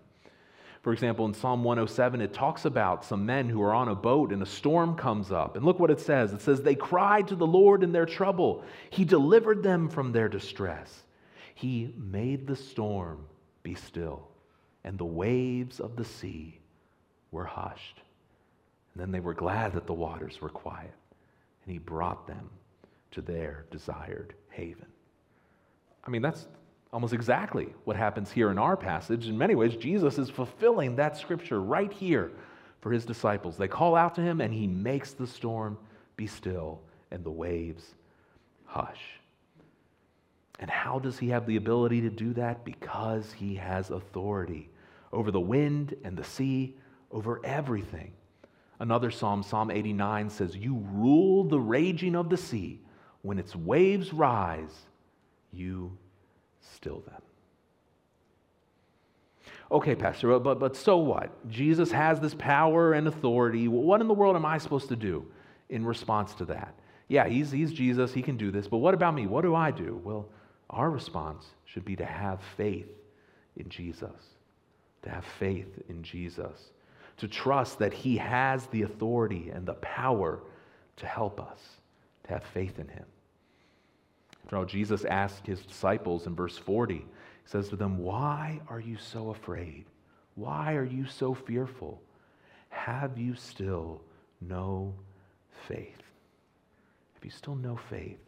For 0.82 0.94
example, 0.94 1.26
in 1.26 1.34
Psalm 1.34 1.64
107, 1.64 2.22
it 2.22 2.34
talks 2.34 2.66
about 2.66 3.06
some 3.06 3.26
men 3.26 3.50
who 3.50 3.62
are 3.62 3.74
on 3.74 3.88
a 3.88 3.96
boat 3.96 4.32
and 4.32 4.42
a 4.42 4.48
storm 4.48 4.96
comes 4.96 5.32
up. 5.32 5.56
And 5.56 5.64
look 5.64 5.80
what 5.80 5.92
it 5.92 6.00
says 6.00 6.34
it 6.34 6.42
says, 6.42 6.62
They 6.62 6.76
cried 6.76 7.28
to 7.28 7.36
the 7.36 7.46
Lord 7.46 7.84
in 7.84 7.92
their 7.92 8.06
trouble. 8.06 8.64
He 8.90 9.06
delivered 9.06 9.62
them 9.62 9.90
from 9.90 10.12
their 10.12 10.28
distress. 10.28 11.04
He 11.54 11.94
made 11.98 12.48
the 12.48 12.56
storm 12.56 13.26
be 13.62 13.76
still, 13.76 14.28
and 14.84 14.98
the 14.98 15.06
waves 15.06 15.80
of 15.80 15.96
the 15.96 16.06
sea 16.06 16.60
were 17.30 17.46
hushed. 17.46 18.02
And 18.94 19.02
then 19.02 19.12
they 19.12 19.20
were 19.20 19.36
glad 19.36 19.74
that 19.74 19.86
the 19.86 19.94
waters 19.94 20.42
were 20.42 20.50
quiet, 20.50 20.94
and 21.64 21.72
He 21.72 21.78
brought 21.78 22.26
them 22.26 22.50
to 23.12 23.22
their 23.22 23.66
desired 23.70 24.34
haven. 24.50 24.91
I 26.04 26.10
mean, 26.10 26.22
that's 26.22 26.48
almost 26.92 27.14
exactly 27.14 27.74
what 27.86 27.96
happens 27.96 28.32
here 28.32 28.52
in 28.52 28.58
our 28.58 28.76
passage. 28.76 29.28
In 29.28 29.38
many 29.38 29.56
ways, 29.56 29.76
Jesus 29.76 30.18
is 30.18 30.30
fulfilling 30.30 30.96
that 30.96 31.18
scripture 31.18 31.62
right 31.62 31.92
here 31.92 32.32
for 32.82 32.92
his 32.92 33.06
disciples. 33.06 33.58
They 33.58 33.68
call 33.68 33.96
out 33.96 34.16
to 34.16 34.22
him, 34.22 34.42
and 34.42 34.54
he 34.54 34.68
makes 34.68 35.14
the 35.14 35.28
storm 35.28 35.78
be 36.18 36.28
still 36.28 36.82
and 37.12 37.24
the 37.24 37.32
waves 37.32 37.96
hush. 38.66 39.02
And 40.60 40.70
how 40.70 41.00
does 41.00 41.18
he 41.18 41.30
have 41.30 41.46
the 41.46 41.56
ability 41.56 42.02
to 42.02 42.10
do 42.10 42.34
that? 42.34 42.64
Because 42.64 43.32
he 43.34 43.56
has 43.56 43.90
authority 43.90 44.70
over 45.12 45.32
the 45.32 45.40
wind 45.40 45.96
and 46.04 46.16
the 46.16 46.24
sea, 46.24 46.78
over 47.12 47.42
everything. 47.44 48.14
Another 48.80 49.12
psalm, 49.12 49.44
Psalm 49.44 49.70
89, 49.70 50.30
says, 50.30 50.56
You 50.56 50.84
rule 50.92 51.44
the 51.44 51.60
raging 51.60 52.16
of 52.16 52.30
the 52.30 52.38
sea. 52.38 52.80
When 53.22 53.38
its 53.38 53.56
waves 53.56 54.14
rise, 54.14 54.86
you 55.52 55.98
still 56.76 57.02
them. 57.02 57.22
Okay, 59.72 59.96
Pastor, 59.96 60.38
but, 60.40 60.60
but 60.60 60.76
so 60.76 60.98
what? 60.98 61.50
Jesus 61.50 61.92
has 61.92 62.20
this 62.20 62.34
power 62.34 62.94
and 62.94 63.08
authority. 63.08 63.70
What 63.70 64.02
in 64.02 64.08
the 64.08 64.14
world 64.14 64.36
am 64.36 64.46
I 64.46 64.58
supposed 64.58 64.90
to 64.90 64.98
do 64.98 65.26
in 65.70 65.86
response 65.86 66.34
to 66.36 66.46
that? 66.46 66.76
Yeah, 67.08 67.28
he's, 67.28 67.52
he's 67.52 67.72
Jesus, 67.72 68.14
he 68.14 68.22
can 68.22 68.38
do 68.38 68.52
this, 68.52 68.68
but 68.68 68.78
what 68.78 68.94
about 68.94 69.16
me? 69.16 69.28
What 69.28 69.42
do 69.42 69.56
I 69.56 69.72
do? 69.72 70.00
Well, 70.04 70.28
our 70.70 70.90
response 70.90 71.46
should 71.66 71.86
be 71.86 71.96
to 71.98 72.06
have 72.06 72.40
faith 72.58 72.90
in 73.56 73.70
Jesus, 73.70 74.10
to 75.04 75.10
have 75.10 75.26
faith 75.40 75.68
in 75.90 76.04
Jesus, 76.04 76.72
to 77.18 77.28
trust 77.28 77.80
that 77.80 77.94
he 77.94 78.18
has 78.18 78.66
the 78.68 78.82
authority 78.84 79.52
and 79.54 79.66
the 79.66 79.74
power 79.76 80.42
to 80.98 81.06
help 81.06 81.40
us, 81.40 81.60
to 82.26 82.34
have 82.34 82.44
faith 82.54 82.80
in 82.80 82.88
him. 82.88 83.06
After 84.52 84.58
all, 84.58 84.66
Jesus 84.66 85.06
asked 85.06 85.48
his 85.48 85.62
disciples 85.62 86.28
in 86.28 86.36
verse 86.36 86.58
40, 86.58 86.96
he 86.96 87.06
says 87.46 87.70
to 87.70 87.78
them, 87.78 87.98
Why 88.00 88.60
are 88.68 88.82
you 88.82 88.98
so 88.98 89.30
afraid? 89.30 89.86
Why 90.36 90.74
are 90.74 90.84
you 90.84 91.06
so 91.08 91.34
fearful? 91.34 92.02
Have 92.68 93.18
you 93.18 93.34
still 93.34 94.02
no 94.42 94.94
faith? 95.70 96.04
Have 97.14 97.24
you 97.24 97.32
still 97.32 97.56
no 97.56 97.80
faith? 97.90 98.20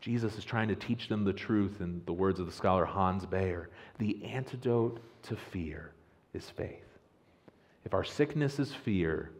Jesus 0.00 0.38
is 0.38 0.46
trying 0.46 0.68
to 0.68 0.74
teach 0.74 1.08
them 1.08 1.24
the 1.24 1.34
truth 1.34 1.82
in 1.82 2.00
the 2.06 2.12
words 2.14 2.40
of 2.40 2.46
the 2.46 2.52
scholar 2.52 2.86
Hans 2.86 3.26
Bayer. 3.26 3.68
The 3.98 4.24
antidote 4.24 4.98
to 5.24 5.36
fear 5.36 5.92
is 6.32 6.48
faith. 6.48 6.88
If 7.84 7.92
our 7.92 8.04
sickness 8.04 8.58
is 8.58 8.72
fear, 8.72 9.30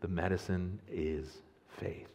the 0.00 0.08
medicine 0.08 0.80
is 0.90 1.38
faith 1.78 2.08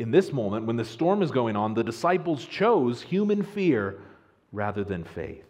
in 0.00 0.10
this 0.10 0.32
moment, 0.32 0.64
when 0.64 0.76
the 0.76 0.84
storm 0.84 1.20
is 1.20 1.30
going 1.30 1.56
on, 1.56 1.74
the 1.74 1.84
disciples 1.84 2.46
chose 2.46 3.02
human 3.02 3.42
fear 3.42 4.00
rather 4.50 4.82
than 4.82 5.04
faith. 5.04 5.44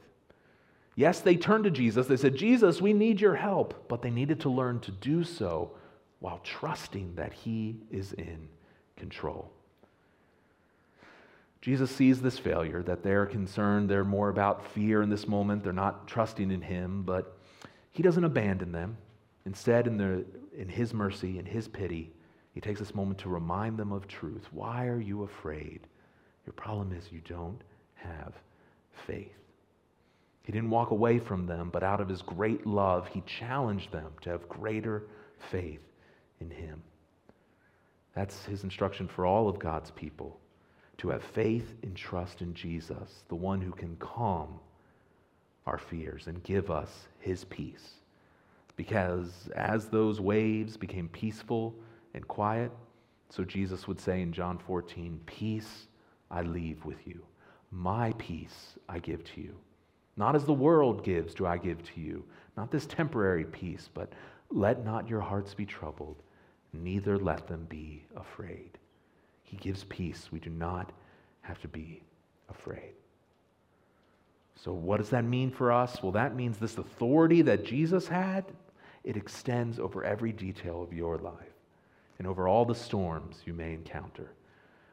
Yes, 0.96 1.20
they 1.20 1.36
turned 1.36 1.62
to 1.64 1.70
Jesus. 1.70 2.08
They 2.08 2.16
said, 2.16 2.34
Jesus, 2.34 2.82
we 2.82 2.92
need 2.92 3.20
your 3.20 3.36
help. 3.36 3.86
But 3.86 4.02
they 4.02 4.10
needed 4.10 4.40
to 4.40 4.50
learn 4.50 4.80
to 4.80 4.90
do 4.90 5.22
so 5.22 5.70
while 6.18 6.40
trusting 6.42 7.14
that 7.14 7.32
he 7.32 7.76
is 7.92 8.12
in 8.14 8.48
control. 8.96 9.52
Jesus 11.60 11.94
sees 11.94 12.20
this 12.20 12.38
failure, 12.38 12.82
that 12.82 13.04
they're 13.04 13.26
concerned, 13.26 13.88
they're 13.88 14.02
more 14.02 14.30
about 14.30 14.66
fear 14.66 15.00
in 15.00 15.10
this 15.10 15.28
moment, 15.28 15.62
they're 15.62 15.72
not 15.72 16.08
trusting 16.08 16.50
in 16.50 16.62
him, 16.62 17.04
but 17.04 17.38
he 17.92 18.02
doesn't 18.02 18.24
abandon 18.24 18.72
them. 18.72 18.96
Instead, 19.46 19.86
in, 19.86 19.96
the, 19.96 20.24
in 20.58 20.68
his 20.68 20.92
mercy, 20.92 21.38
in 21.38 21.46
his 21.46 21.68
pity, 21.68 22.10
he 22.54 22.60
takes 22.60 22.80
this 22.80 22.94
moment 22.94 23.18
to 23.20 23.28
remind 23.28 23.78
them 23.78 23.92
of 23.92 24.08
truth. 24.08 24.46
Why 24.50 24.86
are 24.86 25.00
you 25.00 25.22
afraid? 25.22 25.86
Your 26.46 26.52
problem 26.54 26.92
is 26.92 27.12
you 27.12 27.20
don't 27.28 27.60
have 27.94 28.34
faith. 29.06 29.32
He 30.42 30.52
didn't 30.52 30.70
walk 30.70 30.90
away 30.90 31.18
from 31.18 31.46
them, 31.46 31.70
but 31.70 31.82
out 31.82 32.00
of 32.00 32.08
his 32.08 32.22
great 32.22 32.66
love, 32.66 33.06
he 33.06 33.22
challenged 33.22 33.92
them 33.92 34.12
to 34.22 34.30
have 34.30 34.48
greater 34.48 35.04
faith 35.50 35.82
in 36.40 36.50
him. 36.50 36.82
That's 38.14 38.44
his 38.46 38.64
instruction 38.64 39.06
for 39.06 39.26
all 39.26 39.48
of 39.48 39.58
God's 39.58 39.90
people 39.92 40.40
to 40.98 41.08
have 41.08 41.22
faith 41.22 41.72
and 41.82 41.96
trust 41.96 42.42
in 42.42 42.52
Jesus, 42.52 43.22
the 43.28 43.34
one 43.34 43.60
who 43.60 43.72
can 43.72 43.96
calm 43.96 44.60
our 45.66 45.78
fears 45.78 46.26
and 46.26 46.42
give 46.42 46.70
us 46.70 46.90
his 47.20 47.44
peace. 47.44 47.94
Because 48.76 49.48
as 49.54 49.88
those 49.88 50.20
waves 50.20 50.76
became 50.76 51.08
peaceful, 51.08 51.74
and 52.14 52.26
quiet. 52.26 52.70
So 53.28 53.44
Jesus 53.44 53.86
would 53.86 54.00
say 54.00 54.22
in 54.22 54.32
John 54.32 54.58
14, 54.58 55.20
Peace 55.26 55.86
I 56.30 56.42
leave 56.42 56.84
with 56.84 57.06
you, 57.06 57.22
my 57.70 58.12
peace 58.18 58.74
I 58.88 58.98
give 58.98 59.24
to 59.34 59.40
you. 59.40 59.54
Not 60.16 60.34
as 60.34 60.44
the 60.44 60.52
world 60.52 61.04
gives, 61.04 61.34
do 61.34 61.46
I 61.46 61.56
give 61.56 61.82
to 61.94 62.00
you. 62.00 62.24
Not 62.56 62.70
this 62.70 62.86
temporary 62.86 63.44
peace, 63.44 63.88
but 63.92 64.12
let 64.50 64.84
not 64.84 65.08
your 65.08 65.20
hearts 65.20 65.54
be 65.54 65.64
troubled, 65.64 66.22
neither 66.72 67.18
let 67.18 67.46
them 67.46 67.66
be 67.68 68.04
afraid. 68.16 68.78
He 69.44 69.56
gives 69.56 69.84
peace. 69.84 70.28
We 70.30 70.40
do 70.40 70.50
not 70.50 70.92
have 71.42 71.60
to 71.62 71.68
be 71.68 72.02
afraid. 72.48 72.92
So, 74.56 74.72
what 74.72 74.98
does 74.98 75.10
that 75.10 75.24
mean 75.24 75.50
for 75.50 75.72
us? 75.72 76.02
Well, 76.02 76.12
that 76.12 76.36
means 76.36 76.58
this 76.58 76.76
authority 76.76 77.42
that 77.42 77.64
Jesus 77.64 78.06
had 78.06 78.44
it 79.02 79.16
extends 79.16 79.78
over 79.78 80.04
every 80.04 80.32
detail 80.32 80.82
of 80.82 80.92
your 80.92 81.16
life 81.16 81.49
and 82.20 82.28
over 82.28 82.46
all 82.46 82.66
the 82.66 82.74
storms 82.74 83.38
you 83.46 83.54
may 83.54 83.72
encounter. 83.72 84.30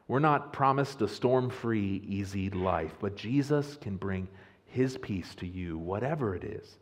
We're 0.08 0.18
not 0.18 0.50
promised 0.50 1.02
a 1.02 1.08
storm 1.08 1.50
free, 1.50 2.02
easy 2.08 2.48
life, 2.48 2.94
but 3.02 3.16
Jesus 3.16 3.76
can 3.82 3.98
bring 3.98 4.28
his 4.64 4.96
peace 4.96 5.34
to 5.34 5.46
you, 5.46 5.76
whatever 5.76 6.34
it 6.34 6.42
is 6.42 6.78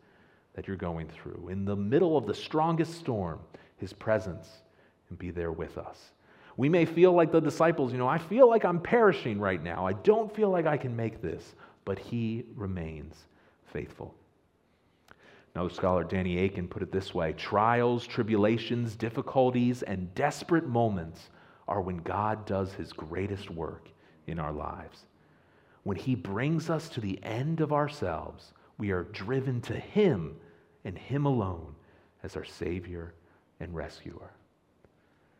that 0.53 0.65
you're 0.65 0.77
going 0.77 1.09
through. 1.09 1.49
In 1.49 1.65
the 1.65 1.75
middle 1.75 2.15
of 2.15 2.25
the 2.25 2.33
strongest 2.33 2.95
storm, 2.95 3.41
his 3.75 3.91
presence 3.91 4.47
can 5.09 5.17
be 5.17 5.31
there 5.31 5.51
with 5.51 5.77
us. 5.77 6.13
We 6.55 6.69
may 6.69 6.85
feel 6.85 7.11
like 7.11 7.33
the 7.33 7.41
disciples, 7.41 7.91
you 7.91 7.97
know, 7.97 8.07
I 8.07 8.17
feel 8.17 8.47
like 8.47 8.63
I'm 8.63 8.79
perishing 8.79 9.41
right 9.41 9.61
now. 9.61 9.85
I 9.85 9.91
don't 9.91 10.33
feel 10.33 10.49
like 10.49 10.65
I 10.65 10.77
can 10.77 10.95
make 10.95 11.21
this, 11.21 11.55
but 11.83 11.99
he 11.99 12.45
remains 12.55 13.17
faithful. 13.65 14.15
Another 15.57 15.73
scholar, 15.73 16.03
Danny 16.03 16.37
Akin, 16.45 16.67
put 16.67 16.83
it 16.83 16.91
this 16.91 17.15
way 17.15 17.33
trials, 17.33 18.05
tribulations, 18.05 18.95
difficulties, 18.95 19.81
and 19.81 20.13
desperate 20.13 20.67
moments 20.67 21.31
are 21.67 21.81
when 21.81 21.97
God 21.97 22.45
does 22.45 22.73
his 22.73 22.93
greatest 22.93 23.49
work 23.49 23.89
in 24.27 24.37
our 24.37 24.51
lives. 24.51 25.07
When 25.81 25.97
he 25.97 26.13
brings 26.13 26.69
us 26.69 26.89
to 26.89 27.01
the 27.01 27.17
end 27.23 27.59
of 27.59 27.73
ourselves, 27.73 28.53
we 28.77 28.91
are 28.91 29.05
driven 29.05 29.59
to 29.61 29.73
him 29.73 30.35
and 30.85 30.95
him 30.95 31.25
alone 31.25 31.73
as 32.21 32.35
our 32.35 32.45
Savior 32.45 33.15
and 33.59 33.75
rescuer. 33.75 34.33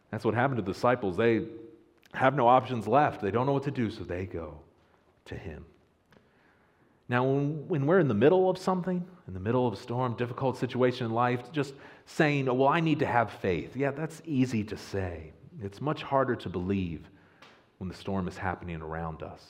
That's 0.10 0.26
what 0.26 0.34
happened 0.34 0.58
to 0.58 0.64
the 0.64 0.74
disciples. 0.74 1.16
They 1.16 1.46
have 2.16 2.34
no 2.34 2.48
options 2.48 2.88
left, 2.88 3.22
they 3.22 3.30
don't 3.30 3.46
know 3.46 3.54
what 3.54 3.66
to 3.66 3.72
do, 3.72 3.92
so 3.92 4.04
they 4.04 4.26
go 4.26 4.62
to 5.26 5.36
him. 5.36 5.64
Now, 7.10 7.24
when, 7.24 7.86
we're 7.86 8.00
in 8.00 8.10
the 8.10 8.14
middle 8.14 8.50
of 8.50 8.58
something, 8.58 9.06
in 9.28 9.34
the 9.34 9.40
middle 9.40 9.66
of 9.66 9.74
a 9.74 9.78
storm, 9.78 10.16
difficult 10.16 10.58
situation 10.58 11.06
in 11.06 11.14
life, 11.14 11.52
just 11.54 11.74
saying, 12.06 12.50
oh, 12.50 12.54
well, 12.54 12.68
I 12.68 12.82
need 12.82 13.00
to 13.00 13.06
have 13.06 13.32
faith. 13.32 13.76
Yeah, 13.76 13.92
that's 13.92 14.22
easy 14.26 14.64
to 14.66 14.78
say. 14.78 15.32
It's 15.62 15.80
much 15.80 16.04
harder 16.04 16.36
to 16.36 16.50
believe 16.50 17.10
when 17.78 17.88
the 17.88 17.96
storm 17.96 18.28
is 18.28 18.38
happening 18.38 18.82
around 18.82 19.24
us. 19.24 19.42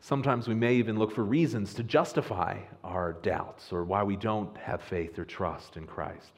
Sometimes 0.00 0.48
we 0.48 0.54
may 0.54 0.74
even 0.74 0.98
look 0.98 1.12
for 1.12 1.24
reasons 1.24 1.74
to 1.74 1.82
justify 1.82 2.58
our 2.82 3.12
doubts 3.12 3.72
or 3.72 3.84
why 3.84 4.02
we 4.02 4.16
don't 4.16 4.56
have 4.56 4.82
faith 4.82 5.18
or 5.18 5.24
trust 5.24 5.76
in 5.76 5.86
Christ. 5.86 6.32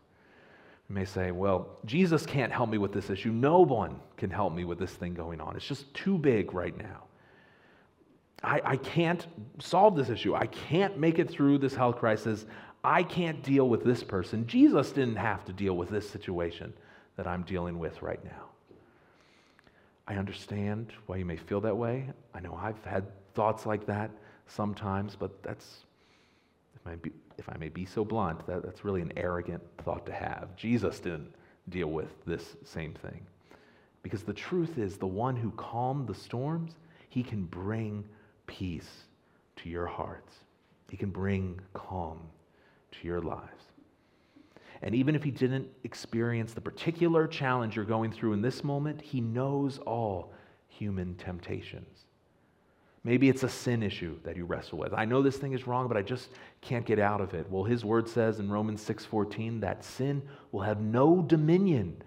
We 0.89 0.97
may 0.97 1.05
say, 1.05 1.31
well, 1.31 1.79
Jesus 1.85 2.27
can't 2.27 2.53
help 2.53 2.69
me 2.69 2.79
with 2.79 2.93
this 2.93 3.09
issue. 3.09 3.31
No 3.31 3.61
one 3.61 4.01
can 4.17 4.31
help 4.31 4.53
me 4.53 4.65
with 4.65 4.79
this 4.79 4.93
thing 4.93 5.15
going 5.15 5.41
on. 5.41 5.57
It's 5.57 5.67
just 5.67 5.93
too 5.95 6.19
big 6.19 6.53
right 6.53 6.77
now. 6.77 7.05
I, 8.43 8.61
I 8.65 8.77
can't 8.77 9.27
solve 9.61 9.97
this 9.97 10.09
issue. 10.09 10.35
I 10.35 10.47
can't 10.47 10.99
make 10.99 11.19
it 11.19 11.31
through 11.31 11.59
this 11.59 11.75
health 11.75 11.97
crisis. 11.99 12.45
I 12.85 13.03
can't 13.03 13.43
deal 13.43 13.69
with 13.69 13.85
this 13.85 14.03
person. 14.03 14.47
Jesus 14.47 14.91
didn't 14.91 15.17
have 15.17 15.45
to 15.45 15.53
deal 15.53 15.77
with 15.77 15.91
this 15.91 16.09
situation 16.09 16.73
that 17.17 17.27
I'm 17.27 17.43
dealing 17.43 17.79
with 17.79 18.03
right 18.03 18.23
now. 18.25 18.49
I 20.09 20.17
understand 20.17 20.93
why 21.07 21.17
you 21.17 21.25
may 21.25 21.37
feel 21.37 21.61
that 21.61 21.77
way. 21.77 22.09
I 22.35 22.41
know 22.41 22.59
I've 22.61 22.83
had 22.85 23.07
thoughts 23.35 23.67
like 23.67 23.87
that 23.87 24.11
sometimes, 24.49 25.15
but 25.15 25.43
that's, 25.43 25.85
if 26.75 26.87
I, 26.87 26.97
be, 26.97 27.13
if 27.39 27.49
I 27.49 27.57
may 27.57 27.69
be 27.69 27.85
so 27.85 28.05
blunt, 28.05 28.45
that, 28.47 28.65
that's 28.65 28.85
really 28.85 29.01
an 29.01 29.13
arrogant 29.17 29.63
thought 29.85 30.05
to 30.07 30.13
have. 30.13 30.57
Jesus 30.57 30.99
didn't 30.99 31.33
deal 31.69 31.89
with 31.89 32.25
this 32.27 32.57
same 32.65 32.95
thing. 32.95 33.25
Because 34.03 34.25
the 34.25 34.33
truth 34.33 34.79
is, 34.79 34.97
the 34.97 35.07
one 35.07 35.37
who 35.37 35.53
calmed 35.53 36.09
the 36.09 36.15
storms, 36.15 36.73
he 37.09 37.23
can 37.23 37.45
bring 37.45 38.05
peace 38.59 39.05
to 39.57 39.69
your 39.69 39.87
hearts. 39.87 40.35
He 40.91 40.97
can 40.97 41.11
bring 41.11 41.59
calm 41.73 42.19
to 42.93 43.09
your 43.09 43.23
lives. 43.23 43.65
And 44.83 44.95
even 44.95 45.15
if 45.15 45.23
he 45.23 45.31
didn't 45.31 45.69
experience 45.85 46.53
the 46.53 46.61
particular 46.61 47.27
challenge 47.27 47.77
you're 47.77 47.85
going 47.85 48.13
through 48.13 48.35
in 48.35 48.43
this 48.43 48.63
moment, 48.63 49.01
he 49.01 49.21
knows 49.21 49.79
all 49.79 50.33
human 50.69 51.15
temptations. 51.15 52.05
Maybe 53.05 53.29
it's 53.29 53.43
a 53.43 53.49
sin 53.49 53.83
issue 53.83 54.19
that 54.23 54.37
you 54.37 54.45
wrestle 54.45 54.79
with. 54.79 54.93
I 54.93 55.05
know 55.05 55.23
this 55.23 55.37
thing 55.39 55.55
is 55.55 55.67
wrong, 55.67 55.89
but 55.89 55.97
I 55.97 56.03
just 56.03 56.29
can't 56.61 56.85
get 56.85 56.99
out 56.99 57.21
of 57.21 57.35
it. 57.35 57.51
Well, 57.51 57.65
his 57.65 57.85
word 57.85 58.09
says 58.09 58.39
in 58.39 58.51
Romans 58.51 58.83
6:14 58.83 59.61
that 59.61 59.85
sin 59.85 60.23
will 60.53 60.61
have 60.61 60.81
no 60.81 61.23
dominion 61.23 62.03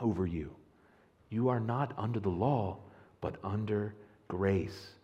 over 0.00 0.26
you. 0.26 0.54
You 1.30 1.48
are 1.48 1.60
not 1.60 1.94
under 1.96 2.20
the 2.20 2.30
law, 2.30 2.78
but 3.20 3.36
under 3.44 3.94
grace. 4.28 4.95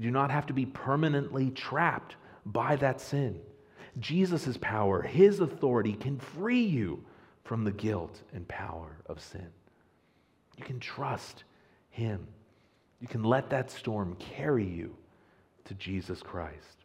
You 0.00 0.04
do 0.06 0.12
not 0.12 0.30
have 0.30 0.46
to 0.46 0.54
be 0.54 0.64
permanently 0.64 1.50
trapped 1.50 2.16
by 2.46 2.76
that 2.76 3.02
sin. 3.02 3.38
Jesus' 3.98 4.56
power, 4.56 5.02
his 5.02 5.40
authority 5.40 5.92
can 5.92 6.18
free 6.18 6.62
you 6.62 7.04
from 7.44 7.64
the 7.64 7.70
guilt 7.70 8.22
and 8.32 8.48
power 8.48 8.96
of 9.04 9.20
sin. 9.20 9.48
You 10.56 10.64
can 10.64 10.80
trust 10.80 11.44
him. 11.90 12.26
You 13.02 13.08
can 13.08 13.22
let 13.22 13.50
that 13.50 13.70
storm 13.70 14.16
carry 14.18 14.64
you 14.64 14.96
to 15.66 15.74
Jesus 15.74 16.22
Christ. 16.22 16.78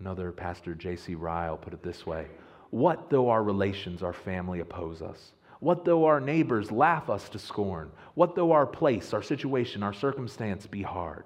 Another 0.00 0.32
pastor, 0.32 0.74
J.C. 0.74 1.14
Ryle, 1.14 1.56
put 1.56 1.72
it 1.72 1.82
this 1.82 2.04
way 2.04 2.26
What 2.68 3.08
though 3.08 3.30
our 3.30 3.42
relations, 3.42 4.02
our 4.02 4.12
family 4.12 4.60
oppose 4.60 5.00
us? 5.00 5.32
What 5.60 5.86
though 5.86 6.04
our 6.04 6.20
neighbors 6.20 6.70
laugh 6.70 7.08
us 7.08 7.30
to 7.30 7.38
scorn? 7.38 7.90
What 8.12 8.34
though 8.34 8.52
our 8.52 8.66
place, 8.66 9.14
our 9.14 9.22
situation, 9.22 9.82
our 9.82 9.94
circumstance 9.94 10.66
be 10.66 10.82
hard? 10.82 11.24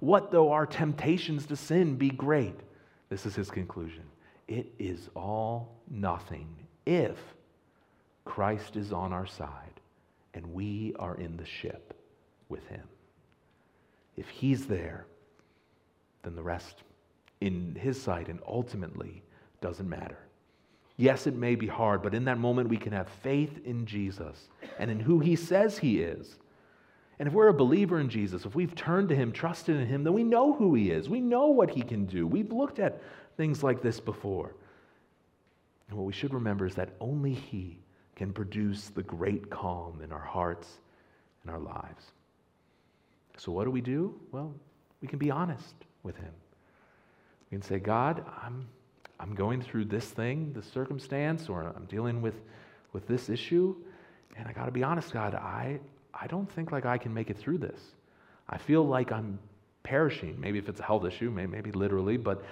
What 0.00 0.30
though 0.30 0.52
our 0.52 0.66
temptations 0.66 1.46
to 1.46 1.56
sin 1.56 1.96
be 1.96 2.10
great? 2.10 2.58
This 3.08 3.26
is 3.26 3.34
his 3.34 3.50
conclusion. 3.50 4.04
It 4.48 4.72
is 4.78 5.08
all 5.14 5.76
nothing 5.88 6.48
if 6.86 7.18
Christ 8.24 8.76
is 8.76 8.92
on 8.92 9.12
our 9.12 9.26
side 9.26 9.80
and 10.34 10.52
we 10.52 10.94
are 10.98 11.16
in 11.16 11.36
the 11.36 11.44
ship 11.44 11.94
with 12.48 12.66
him. 12.68 12.86
If 14.16 14.28
he's 14.28 14.66
there, 14.66 15.06
then 16.22 16.34
the 16.34 16.42
rest 16.42 16.82
in 17.40 17.74
his 17.74 18.00
sight 18.00 18.28
and 18.28 18.40
ultimately 18.46 19.22
doesn't 19.60 19.88
matter. 19.88 20.18
Yes, 20.96 21.26
it 21.26 21.34
may 21.34 21.54
be 21.54 21.66
hard, 21.66 22.02
but 22.02 22.14
in 22.14 22.24
that 22.26 22.38
moment 22.38 22.68
we 22.68 22.76
can 22.76 22.92
have 22.92 23.08
faith 23.22 23.64
in 23.64 23.86
Jesus 23.86 24.48
and 24.78 24.90
in 24.90 25.00
who 25.00 25.18
he 25.18 25.36
says 25.36 25.78
he 25.78 26.00
is. 26.00 26.36
And 27.20 27.28
if 27.28 27.34
we're 27.34 27.48
a 27.48 27.54
believer 27.54 28.00
in 28.00 28.08
Jesus, 28.08 28.46
if 28.46 28.54
we've 28.54 28.74
turned 28.74 29.10
to 29.10 29.14
him, 29.14 29.30
trusted 29.30 29.76
in 29.76 29.86
him, 29.86 30.04
then 30.04 30.14
we 30.14 30.24
know 30.24 30.54
who 30.54 30.74
he 30.74 30.90
is. 30.90 31.06
We 31.06 31.20
know 31.20 31.48
what 31.48 31.68
he 31.68 31.82
can 31.82 32.06
do. 32.06 32.26
We've 32.26 32.50
looked 32.50 32.78
at 32.78 33.02
things 33.36 33.62
like 33.62 33.82
this 33.82 34.00
before. 34.00 34.54
And 35.90 35.98
what 35.98 36.06
we 36.06 36.14
should 36.14 36.32
remember 36.32 36.64
is 36.64 36.74
that 36.76 36.94
only 36.98 37.34
he 37.34 37.76
can 38.16 38.32
produce 38.32 38.86
the 38.88 39.02
great 39.02 39.50
calm 39.50 40.00
in 40.02 40.12
our 40.12 40.24
hearts 40.24 40.66
and 41.42 41.50
our 41.50 41.58
lives. 41.58 42.06
So, 43.36 43.52
what 43.52 43.64
do 43.64 43.70
we 43.70 43.82
do? 43.82 44.18
Well, 44.32 44.54
we 45.02 45.08
can 45.08 45.18
be 45.18 45.30
honest 45.30 45.74
with 46.02 46.16
him. 46.16 46.32
We 47.50 47.56
can 47.56 47.62
say, 47.62 47.80
God, 47.80 48.24
I'm, 48.42 48.66
I'm 49.18 49.34
going 49.34 49.60
through 49.60 49.86
this 49.86 50.06
thing, 50.06 50.54
this 50.54 50.66
circumstance, 50.72 51.50
or 51.50 51.70
I'm 51.76 51.84
dealing 51.84 52.22
with, 52.22 52.40
with 52.94 53.06
this 53.06 53.28
issue, 53.28 53.76
and 54.38 54.48
I 54.48 54.52
got 54.52 54.66
to 54.66 54.72
be 54.72 54.82
honest, 54.82 55.12
God, 55.12 55.34
I, 55.34 55.80
I 56.14 56.26
don't 56.26 56.50
think 56.50 56.72
like 56.72 56.86
I 56.86 56.98
can 56.98 57.12
make 57.14 57.30
it 57.30 57.38
through 57.38 57.58
this. 57.58 57.80
I 58.48 58.58
feel 58.58 58.86
like 58.86 59.12
I'm 59.12 59.38
perishing. 59.82 60.38
Maybe 60.40 60.58
if 60.58 60.68
it's 60.68 60.80
a 60.80 60.84
health 60.84 61.04
issue, 61.04 61.30
maybe, 61.30 61.52
maybe 61.52 61.72
literally, 61.72 62.16
but 62.16 62.44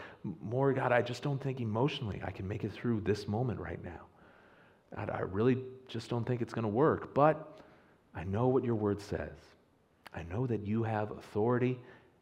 more, 0.43 0.73
God, 0.73 0.93
I 0.93 1.03
just 1.03 1.23
don't 1.23 1.43
think 1.43 1.61
emotionally 1.61 2.21
I 2.25 2.31
can 2.31 2.47
make 2.49 2.65
it 2.65 2.73
through 2.73 3.01
this 3.01 3.29
moment 3.29 3.61
right 3.61 3.83
now. 3.85 4.01
God, 4.97 5.11
I 5.11 5.21
really 5.21 5.59
just 5.87 6.09
don't 6.09 6.27
think 6.27 6.41
it's 6.41 6.55
going 6.55 6.63
to 6.63 6.69
work. 6.69 7.15
But 7.15 7.61
I 8.15 8.25
know 8.25 8.49
what 8.49 8.65
your 8.65 8.75
word 8.75 9.01
says. 9.01 9.37
I 10.15 10.23
know 10.25 10.47
that 10.47 10.67
you 10.67 10.83
have 10.83 11.11
authority 11.11 11.79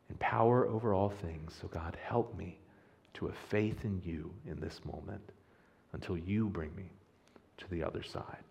and 0.08 0.18
power 0.18 0.66
over 0.66 0.92
all 0.92 1.10
things. 1.10 1.54
So, 1.60 1.68
God, 1.68 1.96
help 2.02 2.36
me 2.36 2.58
to 3.14 3.26
have 3.26 3.36
faith 3.48 3.84
in 3.84 4.02
you 4.04 4.32
in 4.46 4.60
this 4.60 4.80
moment 4.84 5.22
until 5.92 6.18
you 6.18 6.48
bring 6.48 6.74
me 6.76 6.90
to 7.58 7.70
the 7.70 7.82
other 7.82 8.02
side. 8.02 8.44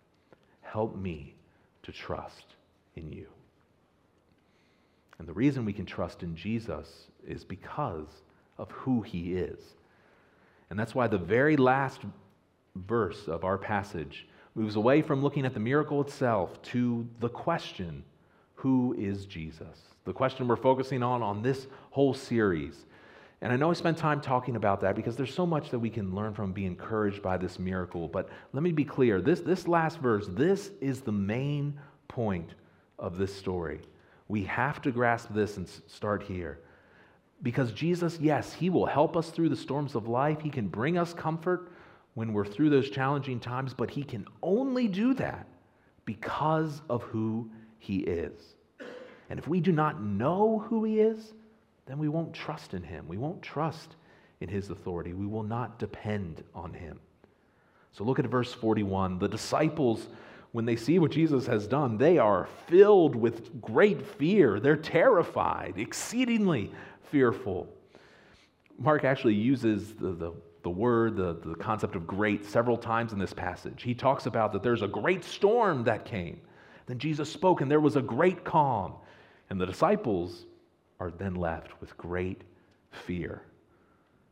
Help 0.62 0.96
me 0.96 1.34
to 1.82 1.92
trust 1.92 2.55
in 2.96 3.12
you. 3.12 3.26
And 5.18 5.26
the 5.26 5.32
reason 5.32 5.64
we 5.64 5.72
can 5.72 5.86
trust 5.86 6.22
in 6.22 6.34
Jesus 6.34 7.08
is 7.26 7.44
because 7.44 8.22
of 8.58 8.70
who 8.70 9.02
he 9.02 9.34
is. 9.34 9.58
And 10.70 10.78
that's 10.78 10.94
why 10.94 11.06
the 11.06 11.18
very 11.18 11.56
last 11.56 12.02
verse 12.74 13.28
of 13.28 13.44
our 13.44 13.56
passage 13.56 14.26
moves 14.54 14.76
away 14.76 15.02
from 15.02 15.22
looking 15.22 15.46
at 15.46 15.54
the 15.54 15.60
miracle 15.60 16.00
itself 16.00 16.60
to 16.62 17.06
the 17.20 17.28
question 17.28 18.02
who 18.54 18.94
is 18.98 19.26
Jesus? 19.26 19.82
The 20.06 20.14
question 20.14 20.48
we're 20.48 20.56
focusing 20.56 21.02
on 21.02 21.22
on 21.22 21.42
this 21.42 21.66
whole 21.90 22.14
series. 22.14 22.86
And 23.42 23.52
I 23.52 23.56
know 23.56 23.70
I 23.70 23.74
spent 23.74 23.98
time 23.98 24.20
talking 24.20 24.56
about 24.56 24.80
that 24.80 24.96
because 24.96 25.14
there's 25.14 25.34
so 25.34 25.44
much 25.44 25.70
that 25.70 25.78
we 25.78 25.90
can 25.90 26.14
learn 26.14 26.32
from, 26.32 26.52
be 26.52 26.64
encouraged 26.64 27.22
by 27.22 27.36
this 27.36 27.58
miracle. 27.58 28.08
But 28.08 28.30
let 28.54 28.62
me 28.62 28.72
be 28.72 28.84
clear 28.84 29.20
this, 29.20 29.40
this 29.40 29.68
last 29.68 30.00
verse, 30.00 30.26
this 30.30 30.70
is 30.80 31.02
the 31.02 31.12
main 31.12 31.78
point 32.08 32.54
of 32.98 33.18
this 33.18 33.34
story. 33.34 33.80
We 34.28 34.44
have 34.44 34.82
to 34.82 34.90
grasp 34.90 35.28
this 35.32 35.56
and 35.56 35.68
start 35.86 36.22
here. 36.22 36.60
Because 37.42 37.72
Jesus, 37.72 38.18
yes, 38.20 38.52
He 38.52 38.70
will 38.70 38.86
help 38.86 39.16
us 39.16 39.30
through 39.30 39.50
the 39.50 39.56
storms 39.56 39.94
of 39.94 40.08
life, 40.08 40.40
He 40.40 40.50
can 40.50 40.68
bring 40.68 40.98
us 40.98 41.12
comfort, 41.12 41.70
when 42.16 42.32
we're 42.32 42.46
through 42.46 42.70
those 42.70 42.88
challenging 42.88 43.38
times, 43.38 43.74
but 43.74 43.90
He 43.90 44.02
can 44.02 44.26
only 44.42 44.88
do 44.88 45.12
that 45.14 45.46
because 46.06 46.80
of 46.88 47.02
who 47.02 47.50
He 47.78 47.98
is. 47.98 48.54
And 49.28 49.38
if 49.38 49.46
we 49.46 49.60
do 49.60 49.70
not 49.70 50.02
know 50.02 50.64
who 50.66 50.82
He 50.84 51.00
is, 51.00 51.34
then 51.84 51.98
we 51.98 52.08
won't 52.08 52.32
trust 52.32 52.72
in 52.72 52.82
Him. 52.82 53.06
We 53.06 53.18
won't 53.18 53.42
trust 53.42 53.96
in 54.40 54.48
His 54.48 54.70
authority. 54.70 55.12
We 55.12 55.26
will 55.26 55.42
not 55.42 55.78
depend 55.78 56.42
on 56.54 56.72
Him. 56.72 56.98
So 57.92 58.02
look 58.02 58.18
at 58.18 58.24
verse 58.26 58.52
41. 58.52 59.18
The 59.18 59.28
disciples, 59.28 60.08
when 60.56 60.64
they 60.64 60.74
see 60.74 60.98
what 60.98 61.10
Jesus 61.10 61.46
has 61.46 61.66
done, 61.66 61.98
they 61.98 62.16
are 62.16 62.48
filled 62.66 63.14
with 63.14 63.60
great 63.60 64.00
fear. 64.00 64.58
They're 64.58 64.74
terrified, 64.74 65.74
exceedingly 65.76 66.72
fearful. 67.10 67.68
Mark 68.78 69.04
actually 69.04 69.34
uses 69.34 69.92
the, 69.96 70.12
the, 70.12 70.32
the 70.62 70.70
word, 70.70 71.14
the, 71.14 71.34
the 71.44 71.56
concept 71.56 71.94
of 71.94 72.06
great, 72.06 72.42
several 72.46 72.78
times 72.78 73.12
in 73.12 73.18
this 73.18 73.34
passage. 73.34 73.82
He 73.82 73.94
talks 73.94 74.24
about 74.24 74.50
that 74.54 74.62
there's 74.62 74.80
a 74.80 74.88
great 74.88 75.24
storm 75.24 75.84
that 75.84 76.06
came. 76.06 76.40
Then 76.86 76.98
Jesus 76.98 77.30
spoke, 77.30 77.60
and 77.60 77.70
there 77.70 77.78
was 77.78 77.96
a 77.96 78.02
great 78.02 78.42
calm. 78.42 78.94
And 79.50 79.60
the 79.60 79.66
disciples 79.66 80.46
are 81.00 81.10
then 81.10 81.34
left 81.34 81.78
with 81.82 81.94
great 81.98 82.40
fear. 83.04 83.42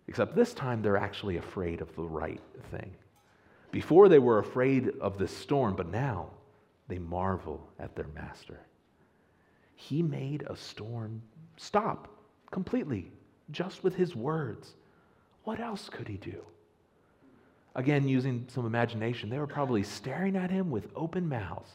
Except 0.08 0.34
this 0.34 0.54
time 0.54 0.80
they're 0.80 0.96
actually 0.96 1.36
afraid 1.36 1.82
of 1.82 1.94
the 1.96 2.02
right 2.04 2.40
thing. 2.70 2.92
Before 3.74 4.08
they 4.08 4.20
were 4.20 4.38
afraid 4.38 4.92
of 5.00 5.18
the 5.18 5.26
storm, 5.26 5.74
but 5.74 5.90
now 5.90 6.30
they 6.86 7.00
marvel 7.00 7.72
at 7.80 7.96
their 7.96 8.06
master. 8.14 8.60
He 9.74 10.00
made 10.00 10.44
a 10.46 10.54
storm 10.54 11.20
stop 11.56 12.06
completely 12.52 13.10
just 13.50 13.82
with 13.82 13.96
his 13.96 14.14
words. 14.14 14.74
What 15.42 15.58
else 15.58 15.88
could 15.88 16.06
he 16.06 16.18
do? 16.18 16.44
Again, 17.74 18.06
using 18.06 18.46
some 18.46 18.64
imagination, 18.64 19.28
they 19.28 19.40
were 19.40 19.48
probably 19.48 19.82
staring 19.82 20.36
at 20.36 20.52
him 20.52 20.70
with 20.70 20.86
open 20.94 21.28
mouths. 21.28 21.72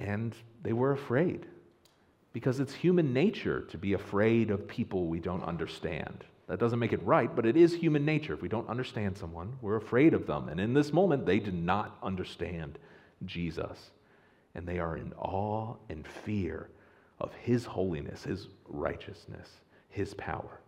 And 0.00 0.34
they 0.64 0.72
were 0.72 0.90
afraid 0.90 1.46
because 2.32 2.58
it's 2.58 2.74
human 2.74 3.12
nature 3.12 3.60
to 3.70 3.78
be 3.78 3.92
afraid 3.92 4.50
of 4.50 4.66
people 4.66 5.06
we 5.06 5.20
don't 5.20 5.44
understand. 5.44 6.24
That 6.46 6.58
doesn't 6.58 6.78
make 6.78 6.92
it 6.92 7.02
right, 7.02 7.34
but 7.34 7.46
it 7.46 7.56
is 7.56 7.74
human 7.74 8.04
nature. 8.04 8.34
If 8.34 8.42
we 8.42 8.48
don't 8.48 8.68
understand 8.68 9.16
someone, 9.16 9.56
we're 9.62 9.76
afraid 9.76 10.12
of 10.12 10.26
them. 10.26 10.48
And 10.48 10.60
in 10.60 10.74
this 10.74 10.92
moment, 10.92 11.24
they 11.24 11.38
did 11.38 11.54
not 11.54 11.96
understand 12.02 12.78
Jesus. 13.24 13.90
And 14.54 14.68
they 14.68 14.78
are 14.78 14.96
in 14.96 15.12
awe 15.14 15.74
and 15.88 16.06
fear 16.06 16.68
of 17.18 17.32
his 17.34 17.64
holiness, 17.64 18.24
his 18.24 18.48
righteousness, 18.68 19.48
his 19.88 20.12
power. 20.14 20.60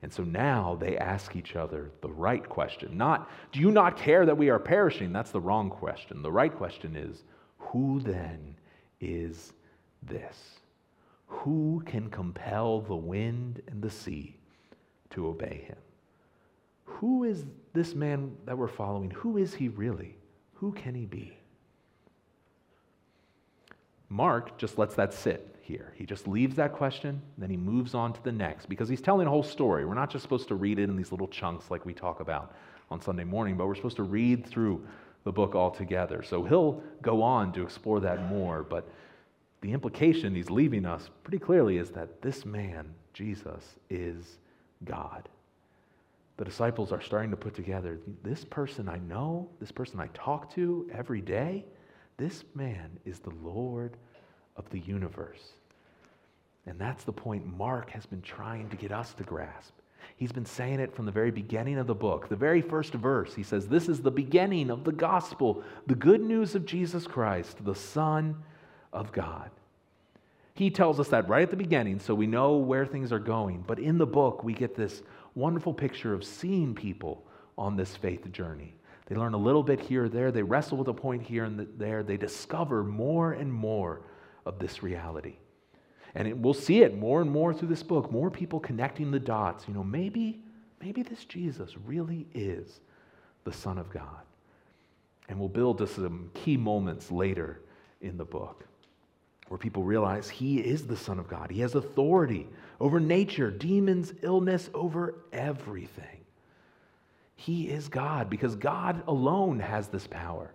And 0.00 0.12
so 0.12 0.24
now 0.24 0.76
they 0.80 0.96
ask 0.96 1.36
each 1.36 1.56
other 1.56 1.90
the 2.00 2.10
right 2.10 2.48
question. 2.48 2.96
Not, 2.96 3.30
do 3.52 3.60
you 3.60 3.70
not 3.70 3.96
care 3.96 4.24
that 4.26 4.36
we 4.36 4.48
are 4.48 4.58
perishing? 4.58 5.12
That's 5.12 5.30
the 5.30 5.40
wrong 5.40 5.70
question. 5.70 6.22
The 6.22 6.32
right 6.32 6.54
question 6.54 6.96
is, 6.96 7.22
who 7.58 8.00
then 8.00 8.56
is 9.00 9.52
this? 10.02 10.36
Who 11.26 11.82
can 11.86 12.10
compel 12.10 12.80
the 12.80 12.96
wind 12.96 13.62
and 13.68 13.80
the 13.80 13.90
sea 13.90 14.36
to 15.12 15.26
obey 15.26 15.64
him? 15.66 15.76
Who 16.84 17.24
is 17.24 17.44
this 17.72 17.94
man 17.94 18.36
that 18.44 18.56
we're 18.56 18.68
following? 18.68 19.10
Who 19.10 19.38
is 19.38 19.54
he 19.54 19.68
really? 19.68 20.16
Who 20.54 20.72
can 20.72 20.94
he 20.94 21.06
be? 21.06 21.36
Mark 24.08 24.58
just 24.58 24.78
lets 24.78 24.94
that 24.96 25.14
sit 25.14 25.56
here. 25.62 25.94
He 25.96 26.04
just 26.04 26.28
leaves 26.28 26.56
that 26.56 26.72
question, 26.72 27.22
then 27.38 27.48
he 27.48 27.56
moves 27.56 27.94
on 27.94 28.12
to 28.12 28.22
the 28.22 28.32
next 28.32 28.68
because 28.68 28.88
he's 28.88 29.00
telling 29.00 29.26
a 29.26 29.30
whole 29.30 29.42
story. 29.42 29.86
We're 29.86 29.94
not 29.94 30.10
just 30.10 30.22
supposed 30.22 30.48
to 30.48 30.54
read 30.54 30.78
it 30.78 30.90
in 30.90 30.96
these 30.96 31.12
little 31.12 31.28
chunks 31.28 31.70
like 31.70 31.86
we 31.86 31.94
talk 31.94 32.20
about 32.20 32.54
on 32.90 33.00
Sunday 33.00 33.24
morning, 33.24 33.56
but 33.56 33.66
we're 33.66 33.74
supposed 33.74 33.96
to 33.96 34.02
read 34.02 34.46
through 34.46 34.86
the 35.24 35.32
book 35.32 35.54
altogether. 35.54 36.22
So 36.22 36.44
he'll 36.44 36.82
go 37.00 37.22
on 37.22 37.52
to 37.52 37.62
explore 37.62 38.00
that 38.00 38.28
more, 38.28 38.62
but 38.62 38.88
the 39.62 39.72
implication 39.72 40.34
he's 40.34 40.50
leaving 40.50 40.84
us 40.84 41.08
pretty 41.22 41.38
clearly 41.38 41.78
is 41.78 41.90
that 41.90 42.20
this 42.20 42.44
man, 42.44 42.92
Jesus, 43.14 43.64
is 43.88 44.38
God. 44.84 45.28
The 46.36 46.44
disciples 46.44 46.92
are 46.92 47.00
starting 47.00 47.30
to 47.30 47.36
put 47.36 47.54
together 47.54 48.00
this 48.22 48.44
person 48.44 48.88
I 48.88 48.98
know, 48.98 49.48
this 49.60 49.72
person 49.72 50.00
I 50.00 50.08
talk 50.08 50.52
to 50.54 50.90
every 50.92 51.20
day, 51.20 51.64
this 52.16 52.44
man 52.54 52.90
is 53.04 53.18
the 53.18 53.34
Lord 53.42 53.96
of 54.56 54.68
the 54.70 54.80
universe. 54.80 55.52
And 56.66 56.78
that's 56.78 57.04
the 57.04 57.12
point 57.12 57.46
Mark 57.56 57.90
has 57.90 58.06
been 58.06 58.22
trying 58.22 58.68
to 58.70 58.76
get 58.76 58.92
us 58.92 59.12
to 59.14 59.24
grasp. 59.24 59.72
He's 60.16 60.32
been 60.32 60.46
saying 60.46 60.80
it 60.80 60.94
from 60.94 61.06
the 61.06 61.12
very 61.12 61.30
beginning 61.30 61.78
of 61.78 61.86
the 61.86 61.94
book. 61.94 62.28
The 62.28 62.36
very 62.36 62.60
first 62.60 62.92
verse, 62.92 63.34
he 63.34 63.42
says, 63.42 63.66
This 63.66 63.88
is 63.88 64.00
the 64.00 64.10
beginning 64.10 64.70
of 64.70 64.84
the 64.84 64.92
gospel, 64.92 65.62
the 65.86 65.94
good 65.94 66.20
news 66.20 66.54
of 66.54 66.66
Jesus 66.66 67.06
Christ, 67.06 67.64
the 67.64 67.74
Son 67.74 68.42
of 68.92 69.12
God. 69.12 69.50
He 70.54 70.70
tells 70.70 71.00
us 71.00 71.08
that 71.08 71.28
right 71.28 71.42
at 71.42 71.50
the 71.50 71.56
beginning, 71.56 71.98
so 71.98 72.14
we 72.14 72.26
know 72.26 72.56
where 72.56 72.84
things 72.84 73.10
are 73.12 73.18
going. 73.18 73.64
But 73.66 73.78
in 73.78 73.98
the 73.98 74.06
book, 74.06 74.44
we 74.44 74.52
get 74.52 74.74
this 74.74 75.02
wonderful 75.34 75.72
picture 75.72 76.12
of 76.12 76.24
seeing 76.24 76.74
people 76.74 77.24
on 77.56 77.76
this 77.76 77.96
faith 77.96 78.30
journey. 78.32 78.74
They 79.06 79.16
learn 79.16 79.34
a 79.34 79.38
little 79.38 79.62
bit 79.62 79.80
here 79.80 80.04
or 80.04 80.08
there, 80.08 80.30
they 80.30 80.42
wrestle 80.42 80.78
with 80.78 80.88
a 80.88 80.94
point 80.94 81.22
here 81.22 81.44
and 81.44 81.66
there, 81.78 82.02
they 82.02 82.16
discover 82.16 82.84
more 82.84 83.32
and 83.32 83.52
more 83.52 84.02
of 84.44 84.58
this 84.58 84.82
reality. 84.82 85.36
And 86.14 86.28
it, 86.28 86.36
we'll 86.36 86.54
see 86.54 86.82
it 86.82 86.98
more 86.98 87.22
and 87.22 87.30
more 87.30 87.54
through 87.54 87.68
this 87.68 87.82
book, 87.82 88.12
more 88.12 88.30
people 88.30 88.60
connecting 88.60 89.10
the 89.10 89.18
dots. 89.18 89.66
You 89.66 89.72
know, 89.72 89.84
maybe, 89.84 90.42
maybe 90.80 91.02
this 91.02 91.24
Jesus 91.24 91.76
really 91.86 92.26
is 92.34 92.80
the 93.44 93.52
Son 93.52 93.78
of 93.78 93.90
God. 93.90 94.20
And 95.28 95.38
we'll 95.38 95.48
build 95.48 95.78
to 95.78 95.86
some 95.86 96.30
key 96.34 96.58
moments 96.58 97.10
later 97.10 97.60
in 98.02 98.18
the 98.18 98.24
book 98.24 98.66
where 99.48 99.58
people 99.58 99.82
realize 99.82 100.28
he 100.28 100.58
is 100.58 100.86
the 100.86 100.96
Son 100.96 101.18
of 101.18 101.28
God. 101.28 101.50
He 101.50 101.60
has 101.60 101.74
authority 101.74 102.48
over 102.80 102.98
nature, 102.98 103.50
demons, 103.50 104.12
illness, 104.22 104.70
over 104.74 105.14
everything. 105.32 106.24
He 107.36 107.68
is 107.68 107.88
God 107.88 108.30
because 108.30 108.56
God 108.56 109.02
alone 109.06 109.60
has 109.60 109.88
this 109.88 110.06
power. 110.06 110.52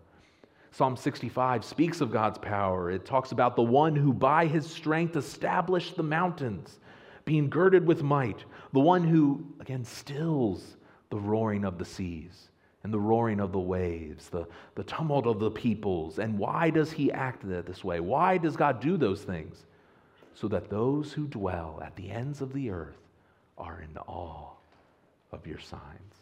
Psalm 0.72 0.96
65 0.96 1.64
speaks 1.64 2.02
of 2.02 2.12
God's 2.12 2.38
power. 2.38 2.92
It 2.92 3.06
talks 3.06 3.32
about 3.32 3.56
the 3.56 3.64
one 3.64 3.96
who 3.96 4.14
by 4.14 4.46
his 4.46 4.70
strength 4.70 5.16
established 5.16 5.96
the 5.96 6.04
mountains, 6.04 6.80
being 7.26 7.50
girded 7.50 7.86
with 7.86 8.04
might, 8.04 8.46
the 8.74 8.80
one 8.80 9.04
who, 9.04 9.46
again, 9.60 9.84
stills 9.84 10.78
the 11.10 11.20
roaring 11.20 11.66
of 11.66 11.78
the 11.78 11.86
seas 11.86 12.50
and 12.84 12.94
the 12.94 13.00
roaring 13.00 13.40
of 13.40 13.52
the 13.52 13.60
waves, 13.60 14.30
the, 14.30 14.48
the 14.76 14.84
tumult 14.84 15.26
of 15.26 15.40
the 15.40 15.52
peoples. 15.52 16.20
And 16.20 16.38
why 16.38 16.70
does 16.70 16.92
he 16.92 17.12
act 17.12 17.42
this 17.48 17.84
way? 17.84 18.00
Why 18.00 18.38
does 18.38 18.56
God 18.56 18.80
do 18.80 18.98
those 18.98 19.24
things? 19.24 19.66
So 20.34 20.48
that 20.50 20.70
those 20.70 21.12
who 21.12 21.28
dwell 21.28 21.82
at 21.84 21.96
the 21.96 22.12
ends 22.12 22.42
of 22.42 22.54
the 22.54 22.70
earth 22.70 23.02
are 23.58 23.82
in 23.82 23.98
awe 23.98 24.52
of 25.32 25.48
your 25.48 25.60
signs. 25.60 26.14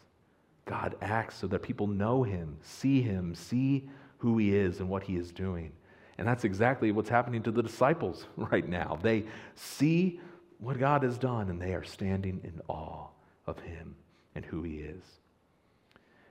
God 0.64 0.96
acts 1.00 1.36
so 1.36 1.46
that 1.48 1.62
people 1.62 1.86
know 1.86 2.22
him, 2.22 2.56
see 2.62 3.00
him, 3.00 3.34
see 3.34 3.88
who 4.18 4.38
he 4.38 4.56
is 4.56 4.80
and 4.80 4.88
what 4.88 5.02
he 5.02 5.16
is 5.16 5.30
doing. 5.30 5.70
And 6.18 6.26
that's 6.26 6.44
exactly 6.44 6.92
what's 6.92 7.10
happening 7.10 7.42
to 7.42 7.50
the 7.50 7.62
disciples 7.62 8.26
right 8.36 8.68
now. 8.68 8.98
They 9.00 9.24
see 9.54 10.20
what 10.58 10.78
God 10.78 11.02
has 11.02 11.18
done 11.18 11.50
and 11.50 11.60
they 11.60 11.74
are 11.74 11.84
standing 11.84 12.40
in 12.42 12.60
awe 12.68 13.06
of 13.46 13.60
him 13.60 13.94
and 14.34 14.44
who 14.44 14.62
he 14.62 14.78
is. 14.78 15.04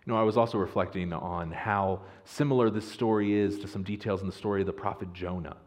You 0.06 0.14
know, 0.14 0.20
I 0.20 0.24
was 0.24 0.38
also 0.38 0.58
reflecting 0.58 1.14
on 1.14 1.52
how 1.52 2.02
similar 2.26 2.70
this 2.70 2.90
story 2.90 3.34
is 3.34 3.60
to 3.60 3.68
some 3.68 3.84
details 3.84 4.22
in 4.22 4.28
the 4.28 4.34
story 4.34 4.62
of 4.62 4.68
the 4.68 4.74
prophet 4.74 5.14
Jonah. 5.14 5.58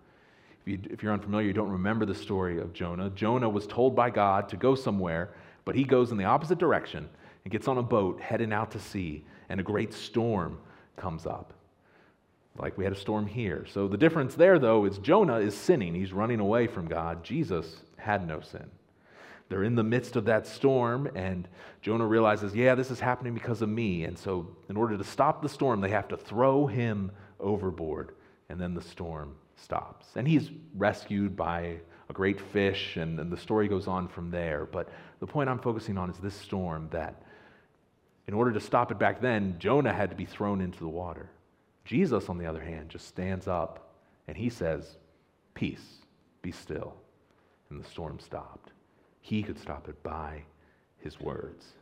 If, 0.61 0.69
you, 0.69 0.79
if 0.91 1.03
you're 1.03 1.13
unfamiliar, 1.13 1.47
you 1.47 1.53
don't 1.53 1.71
remember 1.71 2.07
the 2.07 2.15
story 2.15 2.61
of 2.61 2.73
Jonah. 2.73 3.11
Jonah 3.11 3.49
was 3.49 3.67
told 3.67 3.97
by 3.97 4.11
God 4.11 4.49
to 4.51 4.57
go 4.57 4.75
somewhere, 4.75 5.31
but 5.65 5.75
he 5.75 5.85
goes 5.85 6.13
in 6.13 6.19
the 6.19 6.25
opposite 6.25 6.59
direction 6.59 7.09
and 7.45 7.51
gets 7.51 7.67
on 7.67 7.79
a 7.79 7.83
boat 7.83 8.21
heading 8.21 8.53
out 8.53 8.71
to 8.73 8.79
sea, 8.79 9.25
and 9.49 9.59
a 9.59 9.65
great 9.65 9.93
storm 9.93 10.59
comes 10.97 11.27
up 11.27 11.53
like 12.59 12.77
we 12.77 12.85
had 12.85 12.93
a 12.93 12.97
storm 12.97 13.27
here. 13.27 13.65
So 13.73 13.89
the 13.89 13.97
difference 13.97 14.35
there, 14.35 14.59
though, 14.59 14.85
is 14.85 14.99
Jonah 14.99 15.39
is 15.39 15.57
sinning. 15.57 15.95
He's 15.95 16.13
running 16.13 16.41
away 16.41 16.67
from 16.67 16.87
God. 16.87 17.25
Jesus 17.25 17.77
had 17.97 18.27
no 18.27 18.41
sin. 18.41 18.69
They're 19.49 19.65
in 19.65 19.75
the 19.75 19.85
midst 19.85 20.17
of 20.17 20.27
that 20.27 20.47
storm, 20.47 21.11
and 21.15 21.49
Jonah 21.81 22.07
realizes, 22.07 22.55
yeah, 22.55 22.75
this 22.75 22.91
is 22.91 23.01
happening 23.01 23.33
because 23.33 23.63
of 23.63 23.69
me. 23.69 24.05
And 24.05 24.19
so, 24.19 24.47
in 24.69 24.77
order 24.77 24.99
to 24.99 25.05
stop 25.05 25.41
the 25.41 25.49
storm, 25.49 25.81
they 25.81 25.89
have 25.91 26.09
to 26.09 26.17
throw 26.17 26.67
him 26.67 27.11
overboard, 27.41 28.13
and 28.49 28.61
then 28.61 28.75
the 28.75 28.83
storm 28.83 29.35
stops. 29.57 30.07
And 30.17 30.29
he's 30.29 30.51
rescued 30.77 31.35
by 31.37 31.79
a 32.09 32.13
great 32.13 32.41
fish, 32.41 32.97
and, 32.97 33.19
and 33.19 33.33
the 33.33 33.37
story 33.37 33.69
goes 33.69 33.87
on 33.87 34.09
from 34.09 34.31
there. 34.31 34.67
But 34.67 34.91
the 35.21 35.27
point 35.27 35.49
I'm 35.49 35.59
focusing 35.59 35.97
on 35.97 36.11
is 36.11 36.19
this 36.19 36.35
storm 36.35 36.89
that, 36.91 37.23
in 38.27 38.35
order 38.35 38.53
to 38.53 38.61
stop 38.61 38.91
it 38.91 38.99
back 38.99 39.21
then, 39.21 39.57
Jonah 39.59 39.93
had 39.93 40.11
to 40.11 40.17
be 40.17 40.27
thrown 40.27 40.61
into 40.61 40.81
the 40.81 40.89
water. 40.89 41.31
Jesus, 41.85 42.29
on 42.29 42.37
the 42.37 42.45
other 42.45 42.63
hand, 42.63 42.91
just 42.91 43.09
stands 43.09 43.49
up 43.49 43.89
and 44.27 44.37
he 44.37 44.51
says, 44.51 44.97
Peace, 45.55 46.03
be 46.43 46.53
still. 46.53 46.95
And 47.71 47.83
the 47.83 47.89
storm 47.89 48.21
stopped. 48.21 48.73
He 49.29 49.43
could 49.43 49.59
stop 49.59 49.91
it 49.91 50.03
by 50.03 50.43
his 50.97 51.21
words. 51.21 51.75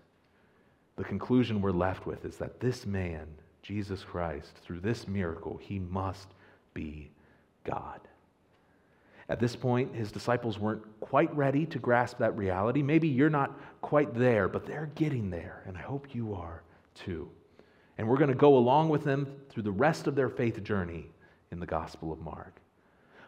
the 0.97 1.05
conclusion 1.05 1.61
we're 1.61 1.71
left 1.71 2.05
with 2.05 2.25
is 2.25 2.39
that 2.39 2.59
this 2.59 2.85
man, 2.85 3.29
Jesus 3.63 4.03
Christ, 4.03 4.57
through 4.65 4.81
this 4.81 5.07
miracle, 5.07 5.57
he 5.57 5.79
must 5.79 6.27
be 6.75 7.13
God. 7.63 8.01
At 9.29 9.39
this 9.39 9.55
point, 9.55 9.95
his 9.95 10.11
disciples 10.11 10.59
weren't 10.59 10.83
quite 10.99 11.33
ready 11.37 11.67
to 11.67 11.79
grasp 11.79 12.19
that 12.19 12.37
reality. 12.37 12.83
Maybe 12.83 13.07
you're 13.07 13.31
not 13.31 13.57
quite 13.81 14.13
there, 14.13 14.49
but 14.49 14.67
they're 14.67 14.91
getting 14.97 15.31
there, 15.31 15.63
and 15.67 15.79
I 15.79 15.83
hope 15.83 16.17
you 16.17 16.35
are 16.35 16.65
too. 16.97 17.31
And 17.97 18.09
we're 18.09 18.17
going 18.17 18.29
to 18.29 18.35
go 18.35 18.57
along 18.57 18.89
with 18.89 19.05
them 19.05 19.33
through 19.51 19.63
the 19.63 19.71
rest 19.71 20.09
of 20.09 20.17
their 20.17 20.31
faith 20.31 20.65
journey 20.65 21.11
in 21.53 21.61
the 21.61 21.67
Gospel 21.67 22.11
of 22.11 22.19
Mark. 22.19 22.61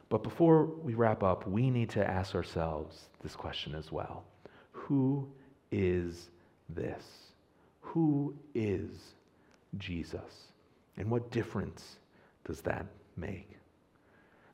But 0.08 0.22
before 0.22 0.64
we 0.64 0.94
wrap 0.94 1.22
up, 1.22 1.46
we 1.46 1.70
need 1.70 1.90
to 1.90 2.06
ask 2.06 2.34
ourselves 2.34 3.08
this 3.22 3.36
question 3.36 3.74
as 3.74 3.92
well 3.92 4.24
Who 4.72 5.28
is 5.70 6.30
this? 6.68 7.04
Who 7.80 8.34
is 8.54 8.90
Jesus? 9.76 10.48
And 10.96 11.10
what 11.10 11.30
difference 11.30 11.96
does 12.44 12.60
that 12.62 12.86
make? 13.16 13.50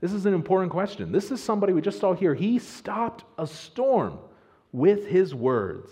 This 0.01 0.13
is 0.13 0.27
an 0.27 0.35
important 0.35 0.71
question. 0.71 1.13
This 1.13 1.31
is 1.31 1.43
somebody 1.43 1.73
we 1.73 1.81
just 1.81 1.99
saw 1.99 2.13
here. 2.13 2.35
He 2.35 2.59
stopped 2.59 3.25
a 3.39 3.47
storm 3.47 4.19
with 4.73 5.07
his 5.07 5.35
words. 5.35 5.89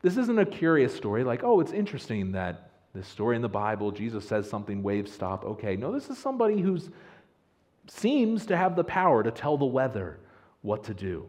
This 0.00 0.16
isn't 0.16 0.38
a 0.38 0.46
curious 0.46 0.94
story 0.94 1.22
like, 1.22 1.44
oh, 1.44 1.60
it's 1.60 1.72
interesting 1.72 2.32
that 2.32 2.70
this 2.94 3.06
story 3.06 3.36
in 3.36 3.42
the 3.42 3.48
Bible, 3.48 3.92
Jesus 3.92 4.26
says 4.26 4.50
something, 4.50 4.82
waves 4.82 5.12
stop. 5.12 5.44
Okay, 5.44 5.76
no, 5.76 5.92
this 5.92 6.10
is 6.10 6.18
somebody 6.18 6.60
who 6.60 6.78
seems 7.88 8.46
to 8.46 8.56
have 8.56 8.76
the 8.76 8.84
power 8.84 9.22
to 9.22 9.30
tell 9.30 9.56
the 9.56 9.64
weather 9.64 10.18
what 10.62 10.84
to 10.84 10.94
do. 10.94 11.28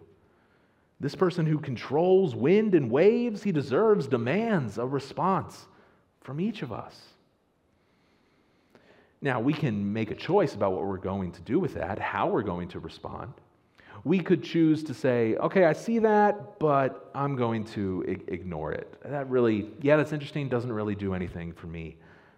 This 0.99 1.16
person 1.16 1.45
who 1.45 1.60
controls 1.60 2.36
wind 2.36 2.76
and 2.76 2.89
waves, 2.89 3.43
he 3.43 3.51
deserves, 3.51 4.08
demands 4.08 4.78
a 4.78 4.86
response 4.86 5.66
from 6.22 6.39
each 6.39 6.62
of 6.62 6.72
us. 6.72 6.97
Now, 9.22 9.39
we 9.39 9.54
can 9.54 9.91
make 9.91 10.12
a 10.12 10.16
choice 10.16 10.54
about 10.54 10.74
what 10.74 10.86
we're 10.86 10.97
going 10.97 11.32
to 11.32 11.41
do 11.41 11.60
with 11.60 11.74
that, 11.76 11.97
how 11.97 12.28
we're 12.28 12.43
going 12.43 12.68
to 12.70 12.80
respond. 12.80 13.34
We 14.04 14.20
could 14.20 14.43
choose 14.43 14.84
to 14.84 14.93
say, 14.93 15.36
okay, 15.38 15.64
I 15.64 15.74
see 15.74 15.99
that, 15.99 16.60
but 16.60 17.10
I'm 17.16 17.36
going 17.36 17.64
to 17.66 18.04
ignore 18.28 18.74
it. 18.74 18.93
That 19.06 19.30
really, 19.30 19.70
yeah, 19.82 19.95
that's 19.95 20.12
interesting, 20.12 20.49
doesn't 20.49 20.72
really 20.72 20.95
do 20.95 21.14
anything 21.14 21.54
for 21.54 21.68
me 21.68 21.95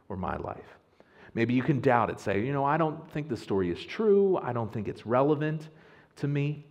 or 0.09 0.15
my 0.15 0.37
life. 0.37 0.77
Maybe 1.35 1.53
you 1.53 1.61
can 1.61 1.81
doubt 1.81 2.09
it, 2.09 2.19
say, 2.19 2.43
you 2.43 2.53
know, 2.53 2.63
I 2.63 2.77
don't 2.77 3.11
think 3.11 3.27
the 3.27 3.37
story 3.37 3.69
is 3.69 3.83
true, 3.85 4.37
I 4.37 4.53
don't 4.53 4.71
think 4.73 4.87
it's 4.87 5.05
relevant 5.05 5.67
to 6.15 6.27
me. 6.27 6.65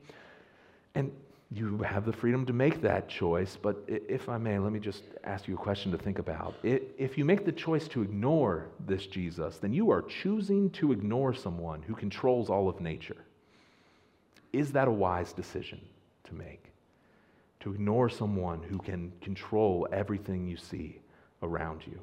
And 0.94 1.12
you 1.50 1.78
have 1.78 2.06
the 2.06 2.12
freedom 2.12 2.46
to 2.46 2.52
make 2.54 2.80
that 2.80 3.06
choice, 3.06 3.58
but 3.60 3.84
if 3.86 4.28
I 4.28 4.38
may, 4.38 4.58
let 4.58 4.72
me 4.72 4.80
just 4.80 5.04
ask 5.22 5.46
you 5.46 5.54
a 5.54 5.58
question 5.58 5.92
to 5.92 5.98
think 5.98 6.18
about. 6.18 6.54
If 6.62 7.18
you 7.18 7.26
make 7.26 7.44
the 7.44 7.52
choice 7.52 7.86
to 7.88 8.02
ignore 8.02 8.68
this 8.86 9.06
Jesus, 9.06 9.58
then 9.58 9.72
you 9.72 9.90
are 9.90 10.02
choosing 10.02 10.70
to 10.70 10.92
ignore 10.92 11.34
someone 11.34 11.82
who 11.82 11.94
controls 11.94 12.48
all 12.48 12.68
of 12.68 12.80
nature. 12.80 13.18
Is 14.54 14.72
that 14.72 14.88
a 14.88 14.92
wise 14.92 15.32
decision 15.34 15.80
to 16.24 16.34
make? 16.34 16.72
To 17.60 17.74
ignore 17.74 18.08
someone 18.08 18.62
who 18.62 18.78
can 18.78 19.12
control 19.20 19.86
everything 19.92 20.46
you 20.46 20.56
see 20.56 21.00
around 21.42 21.82
you? 21.86 22.00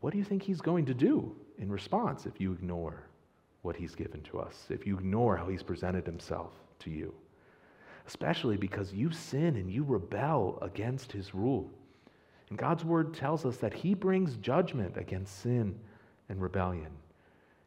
What 0.00 0.12
do 0.12 0.18
you 0.18 0.24
think 0.24 0.42
he's 0.42 0.60
going 0.60 0.86
to 0.86 0.94
do 0.94 1.34
in 1.58 1.70
response 1.70 2.26
if 2.26 2.40
you 2.40 2.52
ignore 2.52 3.04
what 3.62 3.76
he's 3.76 3.94
given 3.94 4.22
to 4.22 4.40
us, 4.40 4.66
if 4.70 4.86
you 4.86 4.96
ignore 4.96 5.36
how 5.36 5.48
he's 5.48 5.62
presented 5.62 6.06
himself 6.06 6.52
to 6.80 6.90
you? 6.90 7.14
especially 8.10 8.56
because 8.56 8.92
you 8.92 9.12
sin 9.12 9.54
and 9.54 9.70
you 9.70 9.84
rebel 9.84 10.58
against 10.62 11.12
his 11.12 11.32
rule. 11.32 11.70
And 12.48 12.58
God's 12.58 12.84
word 12.84 13.14
tells 13.14 13.46
us 13.46 13.58
that 13.58 13.72
he 13.72 13.94
brings 13.94 14.34
judgment 14.38 14.96
against 14.96 15.42
sin 15.42 15.78
and 16.28 16.42
rebellion. 16.42 16.90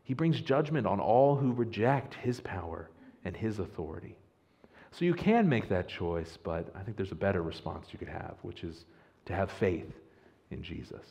He 0.04 0.14
brings 0.14 0.42
judgment 0.42 0.86
on 0.86 1.00
all 1.00 1.38
who 1.38 1.54
reject 1.54 2.16
his 2.16 2.42
power 2.42 2.90
and 3.24 3.38
his 3.38 3.60
authority. 3.60 4.18
So 4.92 5.06
you 5.06 5.14
can 5.14 5.48
make 5.48 5.70
that 5.70 5.88
choice, 5.88 6.38
but 6.44 6.74
I 6.76 6.84
think 6.84 6.98
there's 6.98 7.14
a 7.14 7.16
better 7.16 7.42
response 7.42 7.88
you 7.94 7.98
could 7.98 8.10
have, 8.10 8.36
which 8.42 8.66
is 8.66 8.84
to 9.26 9.34
have 9.34 9.50
faith 9.50 9.94
in 10.52 10.62
Jesus. 10.62 11.06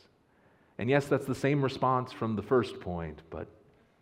And 0.83 0.89
yes, 0.89 1.05
that's 1.05 1.25
the 1.25 1.33
same 1.33 1.63
response 1.63 2.11
from 2.11 2.35
the 2.35 2.41
first 2.41 2.81
point, 2.81 3.21
but 3.29 3.47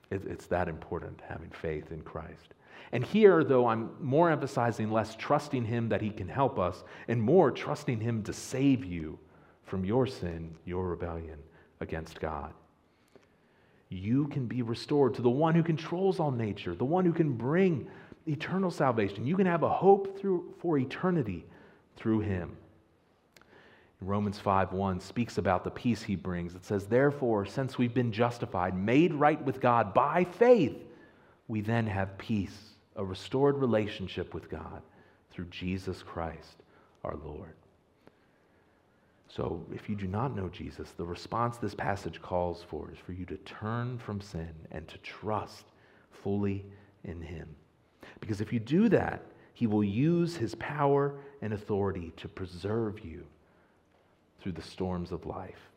it's 0.09 0.47
that 0.47 0.67
important, 0.67 1.21
having 1.29 1.51
faith 1.51 1.91
in 1.91 2.01
Christ. 2.01 2.55
And 2.91 3.03
here, 3.03 3.43
though, 3.43 3.67
I'm 3.67 3.91
more 3.99 4.31
emphasizing 4.31 4.89
less 4.89 5.15
trusting 5.15 5.63
Him 5.63 5.89
that 5.89 6.01
He 6.01 6.09
can 6.09 6.27
help 6.27 6.57
us 6.57 6.83
and 7.07 7.21
more 7.21 7.51
trusting 7.51 7.99
Him 7.99 8.23
to 8.23 8.33
save 8.33 8.83
you 8.83 9.19
from 9.63 9.85
your 9.85 10.07
sin, 10.07 10.55
your 10.65 10.87
rebellion 10.87 11.37
against 11.81 12.19
God. 12.19 12.51
You 13.89 14.27
can 14.29 14.47
be 14.47 14.63
restored 14.63 15.13
to 15.13 15.21
the 15.21 15.29
one 15.29 15.53
who 15.53 15.61
controls 15.61 16.19
all 16.19 16.31
nature, 16.31 16.73
the 16.73 16.83
one 16.83 17.05
who 17.05 17.13
can 17.13 17.33
bring 17.33 17.87
eternal 18.25 18.71
salvation. 18.71 19.27
You 19.27 19.37
can 19.37 19.45
have 19.45 19.61
a 19.61 19.69
hope 19.69 20.19
through, 20.19 20.55
for 20.57 20.79
eternity 20.79 21.45
through 21.95 22.21
Him. 22.21 22.57
Romans 24.01 24.39
5:1 24.39 24.99
speaks 24.99 25.37
about 25.37 25.63
the 25.63 25.71
peace 25.71 26.03
he 26.03 26.15
brings. 26.15 26.55
It 26.55 26.65
says, 26.65 26.87
"Therefore, 26.87 27.45
since 27.45 27.77
we've 27.77 27.93
been 27.93 28.11
justified, 28.11 28.75
made 28.75 29.13
right 29.13 29.41
with 29.43 29.61
God 29.61 29.93
by 29.93 30.23
faith, 30.23 30.83
we 31.47 31.61
then 31.61 31.85
have 31.87 32.17
peace 32.17 32.71
a 32.95 33.05
restored 33.05 33.57
relationship 33.57 34.33
with 34.33 34.49
God 34.49 34.81
through 35.29 35.45
Jesus 35.45 36.03
Christ 36.03 36.63
our 37.03 37.15
Lord. 37.15 37.55
So, 39.27 39.65
if 39.73 39.89
you 39.89 39.95
do 39.95 40.07
not 40.07 40.35
know 40.35 40.49
Jesus, 40.49 40.91
the 40.91 41.05
response 41.05 41.57
this 41.57 41.73
passage 41.73 42.21
calls 42.21 42.63
for 42.63 42.91
is 42.91 42.97
for 42.97 43.13
you 43.13 43.25
to 43.27 43.37
turn 43.37 43.97
from 43.97 44.19
sin 44.19 44.53
and 44.71 44.87
to 44.89 44.97
trust 44.97 45.65
fully 46.11 46.65
in 47.05 47.21
Him. 47.21 47.47
Because 48.19 48.41
if 48.41 48.51
you 48.51 48.59
do 48.59 48.89
that, 48.89 49.23
He 49.53 49.67
will 49.67 49.85
use 49.85 50.35
His 50.35 50.53
power 50.55 51.15
and 51.41 51.53
authority 51.53 52.11
to 52.17 52.27
preserve 52.27 53.05
you 53.05 53.25
through 54.41 54.53
the 54.53 54.61
storms 54.61 55.11
of 55.11 55.25
life 55.25 55.69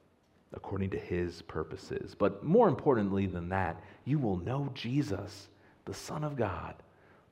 according 0.53 0.91
to 0.91 0.99
His 0.99 1.43
purposes. 1.43 2.15
But 2.17 2.45
more 2.45 2.69
importantly 2.69 3.27
than 3.27 3.49
that, 3.49 3.83
you 4.05 4.19
will 4.19 4.37
know 4.37 4.71
Jesus, 4.75 5.49
the 5.85 5.95
Son 5.95 6.23
of 6.23 6.37
God 6.37 6.75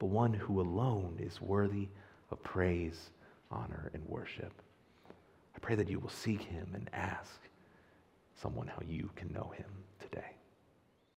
the 0.02 0.06
one 0.06 0.34
who 0.34 0.60
alone 0.60 1.16
is 1.20 1.40
worthy 1.40 1.86
of 2.32 2.42
praise, 2.42 3.10
honor, 3.52 3.88
and 3.94 4.04
worship. 4.08 4.50
I 5.54 5.60
pray 5.60 5.76
that 5.76 5.88
you 5.88 6.00
will 6.00 6.08
seek 6.08 6.42
him 6.42 6.66
and 6.74 6.90
ask 6.92 7.38
someone 8.34 8.66
how 8.66 8.82
you 8.84 9.10
can 9.14 9.32
know 9.32 9.52
him 9.56 9.70
today. 10.00 10.32